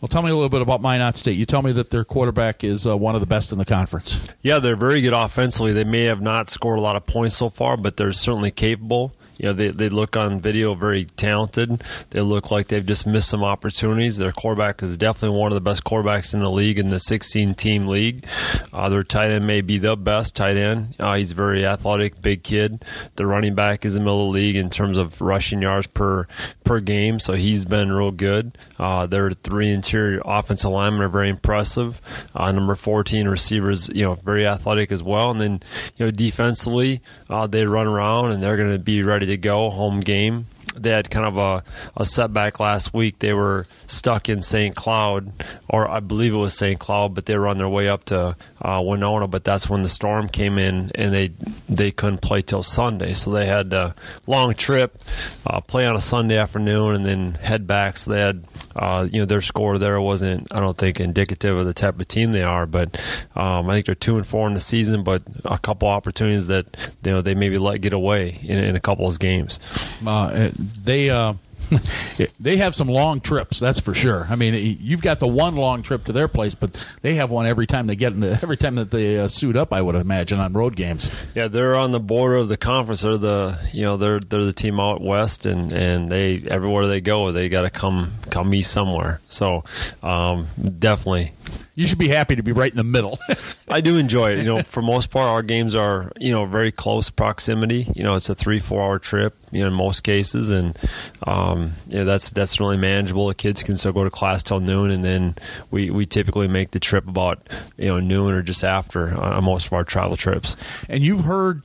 Well, 0.00 0.08
tell 0.08 0.22
me 0.22 0.30
a 0.30 0.34
little 0.34 0.48
bit 0.48 0.62
about 0.62 0.82
Minot 0.82 1.16
State. 1.16 1.38
You 1.38 1.46
tell 1.46 1.62
me 1.62 1.72
that 1.72 1.90
their 1.90 2.04
quarterback 2.04 2.62
is 2.62 2.86
uh, 2.86 2.96
one 2.96 3.14
of 3.14 3.20
the 3.20 3.26
best 3.26 3.52
in 3.52 3.58
the 3.58 3.64
conference. 3.64 4.18
Yeah, 4.42 4.58
they're 4.58 4.76
very 4.76 5.00
good 5.00 5.12
offensively. 5.12 5.72
They 5.72 5.84
may 5.84 6.04
have 6.04 6.20
not 6.20 6.48
scored 6.48 6.78
a 6.78 6.82
lot 6.82 6.96
of 6.96 7.06
points 7.06 7.36
so 7.36 7.50
far, 7.50 7.76
but 7.76 7.96
they're 7.96 8.12
certainly 8.12 8.50
capable 8.50 9.14
you 9.40 9.46
know, 9.46 9.52
they, 9.54 9.68
they 9.68 9.88
look 9.88 10.18
on 10.18 10.38
video 10.38 10.74
very 10.74 11.06
talented. 11.06 11.82
They 12.10 12.20
look 12.20 12.50
like 12.50 12.68
they've 12.68 12.84
just 12.84 13.06
missed 13.06 13.30
some 13.30 13.42
opportunities. 13.42 14.18
Their 14.18 14.32
quarterback 14.32 14.82
is 14.82 14.98
definitely 14.98 15.38
one 15.38 15.50
of 15.50 15.54
the 15.54 15.62
best 15.62 15.82
quarterbacks 15.82 16.34
in 16.34 16.40
the 16.40 16.50
league 16.50 16.78
in 16.78 16.90
the 16.90 17.00
16 17.00 17.54
team 17.54 17.86
league. 17.86 18.26
Uh, 18.70 18.90
their 18.90 19.02
tight 19.02 19.30
end 19.30 19.46
may 19.46 19.62
be 19.62 19.78
the 19.78 19.96
best 19.96 20.36
tight 20.36 20.58
end. 20.58 20.94
Uh, 20.98 21.14
he's 21.14 21.32
very 21.32 21.64
athletic, 21.64 22.20
big 22.20 22.42
kid. 22.42 22.84
The 23.16 23.24
running 23.24 23.54
back 23.54 23.86
is 23.86 23.96
in 23.96 24.02
the 24.02 24.04
middle 24.04 24.28
of 24.28 24.34
the 24.34 24.40
league 24.40 24.56
in 24.56 24.68
terms 24.68 24.98
of 24.98 25.18
rushing 25.22 25.62
yards 25.62 25.86
per 25.86 26.26
per 26.62 26.80
game, 26.80 27.18
so 27.18 27.32
he's 27.32 27.64
been 27.64 27.90
real 27.90 28.10
good. 28.10 28.56
Uh, 28.78 29.06
their 29.06 29.30
three 29.30 29.70
interior 29.70 30.20
offensive 30.24 30.70
linemen 30.70 31.00
are 31.00 31.08
very 31.08 31.30
impressive. 31.30 32.00
Uh, 32.34 32.52
number 32.52 32.74
14 32.74 33.26
receivers, 33.26 33.88
you 33.88 34.04
know, 34.04 34.14
very 34.16 34.46
athletic 34.46 34.92
as 34.92 35.02
well. 35.02 35.30
And 35.30 35.40
then, 35.40 35.60
you 35.96 36.04
know, 36.04 36.10
defensively, 36.10 37.00
uh, 37.30 37.46
they 37.46 37.66
run 37.66 37.86
around 37.86 38.32
and 38.32 38.42
they're 38.42 38.56
going 38.56 38.72
to 38.72 38.78
be 38.78 39.02
ready 39.02 39.29
to 39.30 39.36
go 39.36 39.70
home 39.70 40.00
game. 40.00 40.46
They 40.76 40.90
had 40.90 41.10
kind 41.10 41.26
of 41.26 41.36
a, 41.36 41.64
a 41.96 42.04
setback 42.04 42.60
last 42.60 42.94
week. 42.94 43.18
They 43.18 43.32
were 43.32 43.66
stuck 43.86 44.28
in 44.28 44.40
St. 44.40 44.74
Cloud, 44.74 45.32
or 45.68 45.88
I 45.88 46.00
believe 46.00 46.32
it 46.32 46.38
was 46.38 46.56
St. 46.56 46.78
Cloud, 46.78 47.14
but 47.14 47.26
they 47.26 47.36
were 47.36 47.48
on 47.48 47.58
their 47.58 47.68
way 47.68 47.88
up 47.88 48.04
to 48.04 48.36
uh, 48.62 48.82
Winona. 48.84 49.26
But 49.26 49.44
that's 49.44 49.68
when 49.68 49.82
the 49.82 49.88
storm 49.88 50.28
came 50.28 50.58
in, 50.58 50.90
and 50.94 51.12
they 51.12 51.32
they 51.68 51.90
couldn't 51.90 52.18
play 52.18 52.42
till 52.42 52.62
Sunday, 52.62 53.14
so 53.14 53.30
they 53.30 53.46
had 53.46 53.72
a 53.72 53.94
long 54.26 54.54
trip, 54.54 54.98
uh, 55.46 55.60
play 55.60 55.86
on 55.86 55.96
a 55.96 56.00
Sunday 56.00 56.36
afternoon, 56.36 56.94
and 56.94 57.06
then 57.06 57.34
head 57.34 57.66
back. 57.66 57.96
So 57.96 58.12
they 58.12 58.20
had 58.20 58.44
uh, 58.76 59.08
you 59.10 59.20
know 59.20 59.26
their 59.26 59.42
score 59.42 59.78
there 59.78 60.00
wasn't 60.00 60.46
I 60.50 60.60
don't 60.60 60.78
think 60.78 61.00
indicative 61.00 61.56
of 61.56 61.66
the 61.66 61.74
type 61.74 61.98
of 61.98 62.08
team 62.08 62.32
they 62.32 62.42
are, 62.42 62.66
but 62.66 63.00
um, 63.34 63.68
I 63.68 63.74
think 63.74 63.86
they're 63.86 63.94
two 63.94 64.16
and 64.16 64.26
four 64.26 64.46
in 64.46 64.54
the 64.54 64.60
season, 64.60 65.02
but 65.02 65.22
a 65.44 65.58
couple 65.58 65.88
opportunities 65.88 66.46
that 66.46 66.76
you 67.04 67.10
know 67.10 67.22
they 67.22 67.34
maybe 67.34 67.58
let 67.58 67.80
get 67.80 67.92
away 67.92 68.38
in, 68.42 68.58
in 68.58 68.76
a 68.76 68.80
couple 68.80 69.06
of 69.08 69.18
games. 69.18 69.58
Uh, 70.06 70.50
they 70.60 71.10
uh, 71.10 71.34
they 72.40 72.56
have 72.56 72.74
some 72.74 72.88
long 72.88 73.20
trips, 73.20 73.58
that's 73.58 73.80
for 73.80 73.94
sure. 73.94 74.26
I 74.28 74.36
mean, 74.36 74.78
you've 74.80 75.02
got 75.02 75.20
the 75.20 75.26
one 75.28 75.56
long 75.56 75.82
trip 75.82 76.04
to 76.04 76.12
their 76.12 76.28
place, 76.28 76.54
but 76.54 76.76
they 77.02 77.14
have 77.14 77.30
one 77.30 77.46
every 77.46 77.66
time 77.66 77.86
they 77.86 77.96
get 77.96 78.12
in 78.12 78.20
the 78.20 78.32
every 78.32 78.56
time 78.56 78.74
that 78.76 78.90
they 78.90 79.18
uh, 79.18 79.28
suit 79.28 79.56
up. 79.56 79.72
I 79.72 79.80
would 79.80 79.94
imagine 79.94 80.40
on 80.40 80.52
road 80.52 80.76
games. 80.76 81.10
Yeah, 81.34 81.48
they're 81.48 81.76
on 81.76 81.92
the 81.92 82.00
border 82.00 82.36
of 82.36 82.48
the 82.48 82.56
conference. 82.56 83.02
They're 83.02 83.16
the 83.16 83.58
you 83.72 83.82
know 83.82 83.96
they're 83.96 84.20
they're 84.20 84.44
the 84.44 84.52
team 84.52 84.80
out 84.80 85.00
west, 85.00 85.46
and 85.46 85.72
and 85.72 86.08
they 86.08 86.42
everywhere 86.48 86.86
they 86.86 87.00
go, 87.00 87.32
they 87.32 87.48
got 87.48 87.62
to 87.62 87.70
come 87.70 88.14
come 88.30 88.50
me 88.50 88.62
somewhere. 88.62 89.20
So 89.28 89.64
um, 90.02 90.48
definitely 90.78 91.32
you 91.74 91.86
should 91.86 91.98
be 91.98 92.08
happy 92.08 92.36
to 92.36 92.42
be 92.42 92.52
right 92.52 92.70
in 92.70 92.76
the 92.76 92.84
middle. 92.84 93.18
I 93.68 93.80
do 93.80 93.96
enjoy 93.96 94.32
it. 94.32 94.38
You 94.38 94.44
know, 94.44 94.62
for 94.62 94.82
most 94.82 95.10
part, 95.10 95.28
our 95.28 95.42
games 95.42 95.74
are 95.74 96.12
you 96.18 96.32
know 96.32 96.46
very 96.46 96.72
close 96.72 97.10
proximity. 97.10 97.88
You 97.94 98.02
know, 98.02 98.16
it's 98.16 98.28
a 98.28 98.34
three 98.34 98.58
four 98.58 98.82
hour 98.82 98.98
trip. 98.98 99.36
You 99.52 99.62
know, 99.62 99.68
in 99.68 99.74
most 99.74 100.02
cases, 100.02 100.50
and 100.50 100.78
um, 101.24 101.72
yeah, 101.88 102.04
that's 102.04 102.30
that's 102.30 102.60
really 102.60 102.76
manageable. 102.76 103.26
The 103.26 103.34
kids 103.34 103.62
can 103.64 103.74
still 103.76 103.92
go 103.92 104.04
to 104.04 104.10
class 104.10 104.42
till 104.44 104.60
noon, 104.60 104.90
and 104.92 105.04
then 105.04 105.34
we, 105.72 105.90
we 105.90 106.06
typically 106.06 106.46
make 106.46 106.70
the 106.70 106.78
trip 106.78 107.08
about 107.08 107.48
you 107.76 107.88
know 107.88 107.98
noon 107.98 108.32
or 108.32 108.42
just 108.42 108.62
after 108.62 109.08
on 109.18 109.42
most 109.42 109.66
of 109.66 109.72
our 109.72 109.84
travel 109.84 110.16
trips. 110.16 110.56
And 110.88 111.02
you've 111.02 111.22
heard 111.22 111.62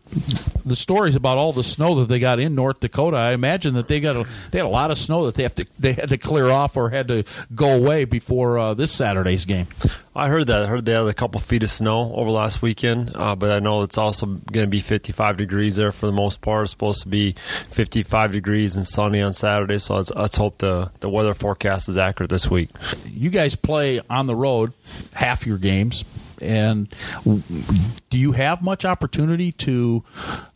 the 0.65 0.75
stories 0.75 1.15
about 1.15 1.37
all 1.37 1.53
the 1.53 1.63
snow 1.63 1.95
that 1.95 2.07
they 2.07 2.17
got 2.17 2.39
in 2.39 2.55
North 2.55 2.79
Dakota. 2.79 3.17
I 3.17 3.33
imagine 3.33 3.75
that 3.75 3.87
they 3.87 3.99
got 3.99 4.15
a, 4.15 4.25
they 4.49 4.57
had 4.57 4.65
a 4.65 4.69
lot 4.69 4.89
of 4.89 4.97
snow 4.97 5.25
that 5.25 5.35
they 5.35 5.43
have 5.43 5.55
to 5.55 5.65
they 5.77 5.93
had 5.93 6.09
to 6.09 6.17
clear 6.17 6.49
off 6.49 6.75
or 6.75 6.89
had 6.89 7.07
to 7.09 7.23
go 7.53 7.69
away 7.69 8.05
before 8.05 8.57
uh, 8.57 8.73
this 8.73 8.91
Saturday's 8.91 9.45
game. 9.45 9.67
I 10.15 10.29
heard 10.29 10.47
that. 10.47 10.63
I 10.63 10.67
heard 10.67 10.85
they 10.85 10.93
had 10.93 11.05
a 11.07 11.13
couple 11.13 11.39
feet 11.41 11.63
of 11.63 11.69
snow 11.69 12.13
over 12.15 12.29
last 12.29 12.61
weekend, 12.61 13.11
uh, 13.15 13.35
but 13.35 13.51
I 13.51 13.59
know 13.59 13.83
it's 13.83 13.97
also 13.97 14.25
going 14.25 14.65
to 14.65 14.67
be 14.67 14.79
55 14.79 15.38
degrees 15.38 15.75
there 15.75 15.91
for 15.91 16.05
the 16.05 16.13
most 16.13 16.41
part. 16.41 16.63
It's 16.63 16.71
supposed 16.71 17.03
to 17.03 17.09
be 17.09 17.33
55 17.71 18.31
degrees 18.31 18.77
and 18.77 18.85
sunny 18.85 19.21
on 19.21 19.33
Saturday, 19.33 19.77
so 19.77 19.95
let's, 19.95 20.11
let's 20.11 20.38
hope 20.38 20.59
the, 20.59 20.91
the 21.01 21.09
weather 21.09 21.33
forecast 21.33 21.89
is 21.89 21.97
accurate 21.97 22.29
this 22.29 22.49
week. 22.49 22.69
You 23.05 23.29
guys 23.29 23.55
play 23.55 24.01
on 24.09 24.27
the 24.27 24.35
road 24.35 24.71
half 25.13 25.45
your 25.45 25.57
games. 25.57 26.05
And 26.41 26.93
do 27.23 28.17
you 28.17 28.33
have 28.33 28.61
much 28.61 28.83
opportunity 28.83 29.53
to 29.53 30.03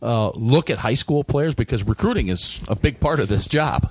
uh, 0.02 0.30
look 0.30 0.68
at 0.68 0.78
high 0.78 0.94
school 0.94 1.24
players 1.24 1.54
because 1.54 1.82
recruiting 1.82 2.28
is 2.28 2.60
a 2.68 2.76
big 2.76 3.00
part 3.00 3.18
of 3.18 3.28
this 3.28 3.48
job? 3.48 3.90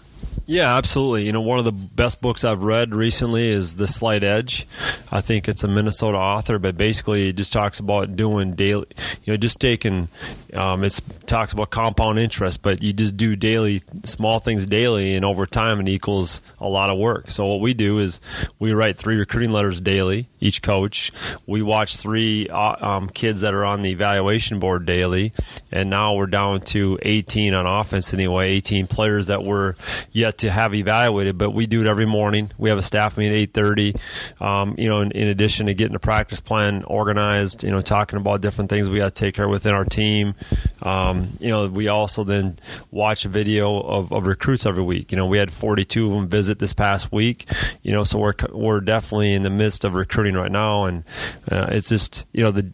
Yeah, 0.50 0.78
absolutely. 0.78 1.28
You 1.28 1.32
know, 1.32 1.42
one 1.42 1.60
of 1.60 1.66
the 1.66 1.72
best 1.72 2.22
books 2.22 2.44
I've 2.44 2.64
read 2.64 2.96
recently 2.96 3.50
is 3.50 3.76
The 3.76 3.88
Slight 3.88 4.24
Edge. 4.24 4.68
I 5.12 5.22
think 5.22 5.48
it's 5.48 5.64
a 5.64 5.68
Minnesota 5.68 6.18
author, 6.18 6.58
but 6.58 6.76
basically 6.76 7.30
it 7.30 7.36
just 7.36 7.54
talks 7.54 7.78
about 7.78 8.16
doing 8.16 8.56
daily, 8.56 8.88
you 9.26 9.34
know, 9.34 9.38
just 9.38 9.62
taking, 9.62 10.10
um, 10.56 10.84
it 10.84 11.00
talks 11.28 11.54
about 11.54 11.70
compound 11.70 12.18
interest, 12.18 12.64
but 12.64 12.82
you 12.82 12.94
just 12.94 13.16
do 13.16 13.36
daily, 13.36 13.84
small 14.06 14.40
things 14.40 14.66
daily, 14.66 15.14
and 15.14 15.24
over 15.24 15.46
time 15.46 15.82
it 15.82 15.88
equals 15.88 16.42
a 16.60 16.68
lot 16.68 16.90
of 16.90 16.98
work. 16.98 17.30
So 17.30 17.46
what 17.46 17.60
we 17.60 17.76
do 17.76 18.00
is 18.00 18.20
we 18.58 18.74
write 18.74 18.98
three 18.98 19.18
recruiting 19.18 19.52
letters 19.52 19.80
daily, 19.80 20.30
each 20.40 20.64
coach. 20.64 21.12
We 21.46 21.62
watch 21.62 21.98
three 21.98 22.50
uh, 22.50 22.76
um, 22.80 23.08
kids 23.08 23.42
that 23.42 23.54
are 23.54 23.66
on 23.66 23.84
the 23.84 23.92
evaluation 23.92 24.60
board 24.60 24.88
daily, 24.88 25.32
and 25.72 25.92
now 25.92 26.16
we're 26.16 26.26
down 26.26 26.62
to 26.62 26.98
18 27.04 27.54
on 27.54 27.68
offense 27.68 28.16
anyway, 28.16 28.50
18 28.50 28.88
players 28.88 29.28
that 29.28 29.44
were 29.44 29.76
yet 30.12 30.39
to 30.40 30.50
have 30.50 30.74
evaluated, 30.74 31.38
but 31.38 31.52
we 31.52 31.68
do 31.68 31.82
it 31.82 31.88
every 31.88 32.06
morning. 32.06 32.52
We 32.58 32.70
have 32.70 32.78
a 32.78 32.84
staff 32.84 33.18
meeting 33.18 33.34
at 33.34 33.40
eight 33.40 33.54
thirty. 33.54 33.96
Um, 34.40 34.76
you 34.78 34.90
know, 34.90 35.02
in, 35.02 35.12
in, 35.12 35.28
addition 35.28 35.68
to 35.68 35.74
getting 35.74 35.94
the 35.94 36.00
practice 36.00 36.42
plan 36.42 36.84
organized, 36.86 37.64
you 37.64 37.72
know, 37.72 37.82
talking 37.82 38.18
about 38.18 38.42
different 38.42 38.70
things 38.70 38.90
we 38.90 38.98
got 38.98 39.16
to 39.16 39.26
take 39.26 39.36
care 39.36 39.48
within 39.48 39.74
our 39.74 39.86
team. 39.86 40.36
Um, 40.82 41.30
you 41.40 41.50
know, 41.50 41.68
we 41.68 41.88
also 41.88 42.24
then 42.24 42.58
watch 42.92 43.26
a 43.26 43.30
video 43.30 43.80
of, 43.80 44.12
of, 44.12 44.26
recruits 44.26 44.66
every 44.66 44.84
week. 44.84 45.12
You 45.12 45.18
know, 45.18 45.26
we 45.26 45.38
had 45.38 45.52
forty 45.52 45.86
two 45.86 46.08
of 46.08 46.14
them 46.14 46.28
visit 46.28 46.60
this 46.60 46.74
past 46.74 47.12
week. 47.12 47.46
You 47.84 47.92
know, 47.92 48.04
so 48.04 48.20
we're 48.20 48.34
we're 48.52 48.82
definitely 48.82 49.34
in 49.34 49.44
the 49.44 49.50
midst 49.50 49.84
of 49.84 49.94
recruiting 49.94 50.36
right 50.36 50.52
now, 50.52 50.86
and 50.86 51.04
uh, 51.52 51.68
it's 51.70 51.90
just 51.90 52.26
you 52.32 52.44
know 52.44 52.52
the 52.52 52.72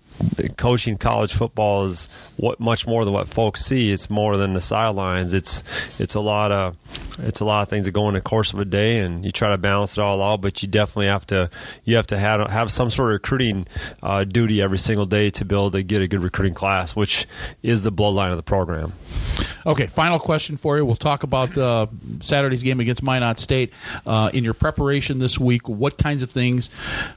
coaching 0.58 0.98
college 0.98 1.34
football 1.34 1.86
is 1.86 2.08
what 2.38 2.60
much 2.60 2.88
more 2.88 3.06
than 3.06 3.14
what 3.14 3.28
folks 3.28 3.66
see. 3.66 3.92
It's 3.92 4.10
more 4.10 4.38
than 4.38 4.54
the 4.54 4.62
sidelines. 4.62 5.34
It's 5.34 5.64
it's 6.00 6.16
a 6.16 6.20
lot 6.20 6.52
of 6.52 6.76
it's 7.20 7.40
a 7.40 7.46
lot 7.46 7.64
of 7.64 7.70
things 7.70 7.86
that 7.86 7.92
go 7.92 8.08
in 8.08 8.14
the 8.14 8.22
course 8.22 8.54
of 8.54 8.60
a 8.60 8.66
day, 8.66 9.00
and 9.00 9.26
you 9.26 9.32
try 9.32 9.50
to 9.50 9.58
balance 9.58 9.98
it 9.98 10.02
all 10.02 10.22
out. 10.22 10.42
But 10.42 10.62
you 10.62 10.68
definitely 10.68 11.08
have 11.08 11.26
to 11.28 11.50
you 11.84 11.96
have 11.96 12.08
to 12.08 12.18
have 12.18 12.50
have 12.50 12.72
some 12.72 12.90
sort 12.90 13.10
of 13.10 13.14
recruiting 13.14 13.68
uh, 14.02 14.24
duty 14.24 14.62
every 14.62 14.80
single 14.80 15.06
day 15.06 15.30
to 15.32 15.46
be 15.46 15.56
able 15.56 15.72
to 15.72 15.84
get 15.84 16.02
a 16.02 16.08
good 16.08 16.24
recruiting 16.24 16.54
class, 16.54 16.96
which 16.96 17.26
is 17.64 17.84
the 17.84 17.92
bloodline 17.92 18.32
of 18.32 18.38
the 18.38 18.44
program. 18.44 18.94
Okay, 19.66 19.88
final 19.88 20.20
question 20.20 20.58
for 20.58 20.78
you. 20.78 20.86
We'll 20.86 20.96
talk 20.96 21.24
about 21.24 21.58
uh, 21.58 21.88
Saturday's 22.22 22.62
game 22.62 22.80
against 22.80 23.02
Minot 23.02 23.40
State. 23.40 23.74
Uh, 24.06 24.30
in 24.32 24.44
your 24.44 24.54
preparation 24.54 25.18
this 25.18 25.40
week, 25.40 25.68
what 25.68 25.98
kinds 25.98 26.22
of 26.22 26.30
things 26.30 26.70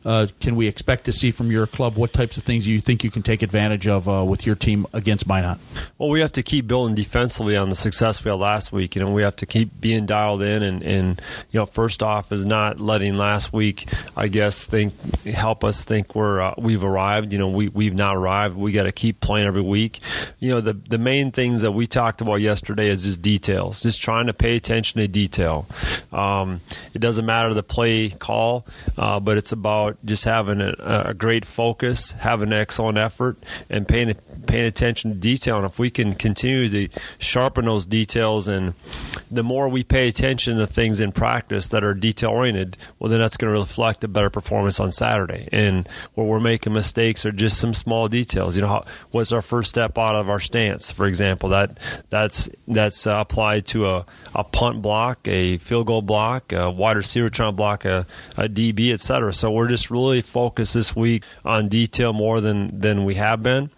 uh, 0.06 0.28
can 0.40 0.56
we 0.56 0.66
expect 0.66 1.04
to 1.04 1.12
see 1.12 1.30
from 1.30 1.50
your 1.50 1.66
club? 1.66 1.96
What 1.96 2.14
types 2.14 2.38
of 2.38 2.44
things 2.44 2.66
you 2.66 2.80
think 2.88 3.04
you 3.04 3.10
can 3.10 3.22
take 3.22 3.42
advantage 3.42 3.86
of 3.86 4.08
uh, 4.08 4.24
with 4.24 4.46
your 4.46 4.54
team 4.54 4.86
against 4.94 5.26
Minot? 5.26 5.58
Well, 5.98 6.08
we 6.08 6.20
have 6.20 6.32
to 6.32 6.42
keep 6.42 6.66
building 6.66 6.94
defensively 6.94 7.54
on 7.54 7.68
the 7.68 7.76
success 7.76 8.24
we 8.24 8.30
had 8.30 8.38
last 8.38 8.72
week. 8.72 8.96
You 8.96 9.02
know, 9.02 9.10
we 9.10 9.20
have 9.20 9.36
to 9.36 9.46
keep 9.46 9.78
being 9.78 10.06
dialed 10.06 10.40
in, 10.40 10.62
and, 10.62 10.82
and 10.82 11.20
you 11.50 11.60
know, 11.60 11.66
first 11.66 12.02
off 12.02 12.32
is 12.32 12.46
not 12.46 12.80
letting 12.80 13.18
last 13.18 13.52
week, 13.52 13.92
I 14.16 14.28
guess, 14.28 14.64
think 14.64 14.94
help 15.26 15.64
us 15.64 15.84
think 15.84 16.14
we're 16.14 16.40
uh, 16.40 16.54
we've 16.56 16.82
arrived. 16.82 17.30
You 17.30 17.38
know, 17.38 17.50
we 17.50 17.68
we've 17.68 17.94
not 17.94 18.16
arrived. 18.16 18.56
We 18.56 18.72
got 18.72 18.84
to 18.84 18.92
keep 18.92 19.20
playing 19.20 19.46
every 19.46 19.60
week. 19.60 20.00
You 20.38 20.48
know, 20.48 20.62
the 20.62 20.72
the 20.72 20.98
main 20.98 21.30
things 21.30 21.60
that 21.60 21.72
we 21.72 21.86
talked 21.86 22.22
about 22.22 22.36
yesterday 22.36 22.88
is 22.88 23.02
just 23.02 23.20
details, 23.20 23.82
just 23.82 24.00
trying 24.00 24.28
to 24.28 24.32
pay 24.32 24.56
attention 24.56 24.98
to 25.02 25.08
detail. 25.08 25.66
Um, 26.10 26.62
it 26.94 27.00
doesn't 27.00 27.26
matter 27.26 27.52
the 27.52 27.62
play 27.62 28.08
call, 28.08 28.64
uh, 28.96 29.20
but 29.20 29.36
it's 29.36 29.52
about 29.52 29.98
just 30.06 30.24
having 30.24 30.62
a, 30.62 30.74
a, 30.78 31.14
great 31.14 31.44
focus, 31.44 32.12
having 32.12 32.50
an 32.52 32.58
effort, 32.78 33.36
and 33.68 33.86
paying 33.88 34.14
paying 34.46 34.66
attention 34.66 35.10
to 35.12 35.16
detail. 35.16 35.56
And 35.58 35.66
if 35.66 35.78
we 35.78 35.90
can 35.90 36.14
continue 36.14 36.68
to 36.68 37.00
sharpen 37.18 37.64
those 37.64 37.86
details, 37.86 38.48
and 38.48 38.74
the 39.30 39.42
more 39.42 39.68
we 39.68 39.82
pay 39.82 40.08
attention 40.08 40.58
to 40.58 40.66
things 40.66 41.00
in 41.00 41.12
practice 41.12 41.68
that 41.68 41.82
are 41.82 41.94
detail 41.94 42.30
oriented, 42.30 42.76
well, 42.98 43.10
then 43.10 43.20
that's 43.20 43.36
going 43.36 43.52
to 43.52 43.60
reflect 43.60 44.04
a 44.04 44.08
better 44.08 44.30
performance 44.30 44.80
on 44.80 44.90
Saturday. 44.90 45.48
And 45.52 45.88
where 46.14 46.26
we're 46.26 46.40
making 46.40 46.72
mistakes 46.72 47.26
are 47.26 47.32
just 47.32 47.58
some 47.58 47.74
small 47.74 48.08
details. 48.08 48.56
You 48.56 48.62
know, 48.62 48.68
how, 48.68 48.84
what's 49.10 49.32
our 49.32 49.42
first 49.42 49.70
step 49.70 49.98
out 49.98 50.14
of 50.14 50.28
our 50.28 50.40
stance, 50.40 50.90
for 50.90 51.06
example? 51.06 51.48
That 51.48 51.78
that's 52.10 52.48
that's 52.66 53.06
uh, 53.06 53.18
applied 53.20 53.66
to 53.66 53.86
a, 53.86 54.06
a 54.34 54.44
punt 54.44 54.82
block, 54.82 55.26
a 55.26 55.58
field 55.58 55.86
goal 55.86 56.02
block, 56.02 56.52
a 56.52 56.70
wide 56.70 56.96
receiver 56.96 57.30
trying 57.30 57.52
to 57.52 57.56
block 57.56 57.84
a, 57.84 58.06
a 58.36 58.48
DB, 58.48 58.92
etc. 58.92 59.32
So 59.32 59.50
we're 59.50 59.68
just 59.68 59.90
really 59.90 60.22
focused 60.22 60.74
this 60.74 60.94
week 60.94 61.24
on 61.44 61.68
detail 61.68 62.12
more 62.12 62.40
than 62.40 62.67
than 62.72 63.04
we 63.04 63.14
have 63.14 63.42
been, 63.42 63.70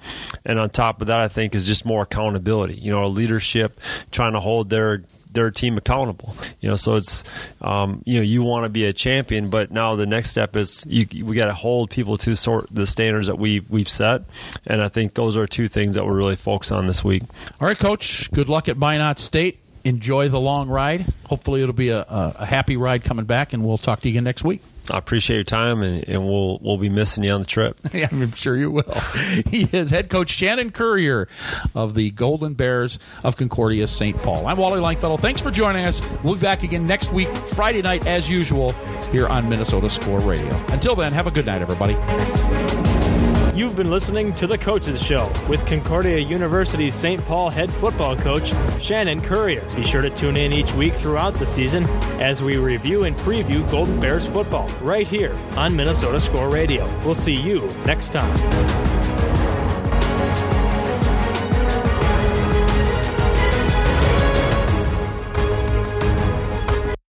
and 0.45 0.59
on 0.59 0.71
top 0.71 1.01
of 1.01 1.07
that, 1.09 1.21
I 1.21 1.29
think 1.29 1.55
is 1.55 1.67
just 1.67 1.85
more 1.85 2.03
accountability. 2.03 2.75
You 2.75 2.91
know, 2.91 3.07
leadership 3.07 3.81
trying 4.11 4.33
to 4.33 4.41
hold 4.41 4.71
their 4.71 5.03
their 5.33 5.51
team 5.51 5.77
accountable. 5.77 6.35
You 6.61 6.71
know, 6.71 6.77
so 6.77 6.97
it's 6.97 7.25
um, 7.61 8.03
you 8.05 8.17
know 8.17 8.23
you 8.23 8.43
want 8.43 8.65
to 8.65 8.69
be 8.69 8.85
a 8.85 8.93
champion, 8.93 9.51
but 9.51 9.71
now 9.71 9.97
the 9.97 10.07
next 10.07 10.31
step 10.31 10.57
is 10.57 10.85
you, 10.89 11.07
we 11.25 11.37
got 11.37 11.47
to 11.47 11.55
hold 11.55 11.91
people 11.91 12.17
to 12.19 12.37
sort 12.37 12.67
the 12.71 12.87
standards 12.87 13.27
that 13.27 13.39
we 13.39 13.61
we've 13.61 13.89
set, 13.89 14.23
and 14.67 14.83
I 14.83 14.89
think 14.89 15.15
those 15.15 15.37
are 15.37 15.47
two 15.47 15.69
things 15.69 15.95
that 15.95 16.05
we're 16.05 16.17
really 16.17 16.37
focused 16.37 16.73
on 16.73 16.87
this 16.87 17.05
week. 17.05 17.23
All 17.61 17.69
right, 17.69 17.79
Coach. 17.79 18.31
Good 18.33 18.49
luck 18.49 18.69
at 18.69 18.77
Minot 18.77 19.19
State. 19.19 19.60
Enjoy 19.85 20.29
the 20.29 20.41
long 20.41 20.69
ride. 20.69 21.07
Hopefully, 21.27 21.63
it'll 21.63 21.75
be 21.75 21.89
a, 21.89 22.01
a, 22.01 22.35
a 22.41 22.47
happy 22.47 22.77
ride 22.77 23.05
coming 23.05 23.25
back, 23.25 23.53
and 23.53 23.65
we'll 23.65 23.79
talk 23.79 24.01
to 24.03 24.09
you 24.09 24.15
again 24.15 24.25
next 24.25 24.45
week. 24.45 24.63
I 24.91 24.99
appreciate 24.99 25.37
your 25.37 25.45
time, 25.45 25.83
and, 25.83 26.07
and, 26.09 26.27
we'll 26.27 26.59
we'll 26.61 26.77
be 26.77 26.89
missing 26.89 27.25
you 27.25 27.31
on 27.31 27.41
the 27.41 27.47
trip. 27.47 27.79
yeah, 27.93 28.09
I'm 28.11 28.33
sure 28.33 28.57
you 28.57 28.71
will. 28.71 28.83
He 29.51 29.69
is 29.73 29.91
head 29.91 30.11
coach 30.11 30.31
Shannon 30.31 30.71
Currier 30.71 31.29
of 31.75 31.95
the 31.95 32.11
Golden 32.11 32.55
Bears 32.55 32.99
of 33.25 33.37
Concordia 33.37 33.87
St. 33.87 34.17
Paul. 34.17 34.47
I'm 34.47 34.59
Wally 34.59 34.81
Langfellow. 34.81 35.19
Thanks 35.19 35.41
for 35.41 35.51
joining 35.51 35.85
us. 35.85 36.03
We'll 36.23 36.35
be 36.35 36.41
back 36.41 36.63
again 36.63 36.85
next 36.85 37.13
week, 37.13 37.35
Friday 37.37 37.83
night, 37.83 38.07
as 38.07 38.29
usual, 38.29 38.73
here 39.13 39.27
on 39.29 39.49
Minnesota 39.49 39.89
Score 39.89 40.21
Radio. 40.21 40.55
Until 40.69 40.95
then, 40.95 41.13
have 41.13 41.27
a 41.27 41.31
good 41.31 41.47
night, 41.47 41.63
everybody. 41.63 42.90
You've 43.61 43.77
been 43.77 43.91
listening 43.91 44.33
to 44.33 44.47
The 44.47 44.57
Coaches 44.57 45.05
Show 45.05 45.31
with 45.47 45.67
Concordia 45.67 46.17
University's 46.17 46.95
St. 46.95 47.23
Paul 47.27 47.51
head 47.51 47.71
football 47.71 48.17
coach, 48.17 48.55
Shannon 48.81 49.21
Currier. 49.21 49.67
Be 49.77 49.85
sure 49.85 50.01
to 50.01 50.09
tune 50.09 50.39
in 50.39 50.51
each 50.51 50.73
week 50.73 50.95
throughout 50.95 51.35
the 51.35 51.47
season 51.47 51.85
as 52.23 52.43
we 52.43 52.57
review 52.57 53.05
and 53.05 53.15
preview 53.19 53.71
Golden 53.71 54.01
Bears 54.01 54.25
football 54.25 54.67
right 54.81 55.07
here 55.07 55.37
on 55.59 55.77
Minnesota 55.77 56.19
Score 56.19 56.49
Radio. 56.49 56.87
We'll 57.05 57.15
see 57.15 57.35
you 57.35 57.67
next 57.85 58.13
time. 58.13 59.20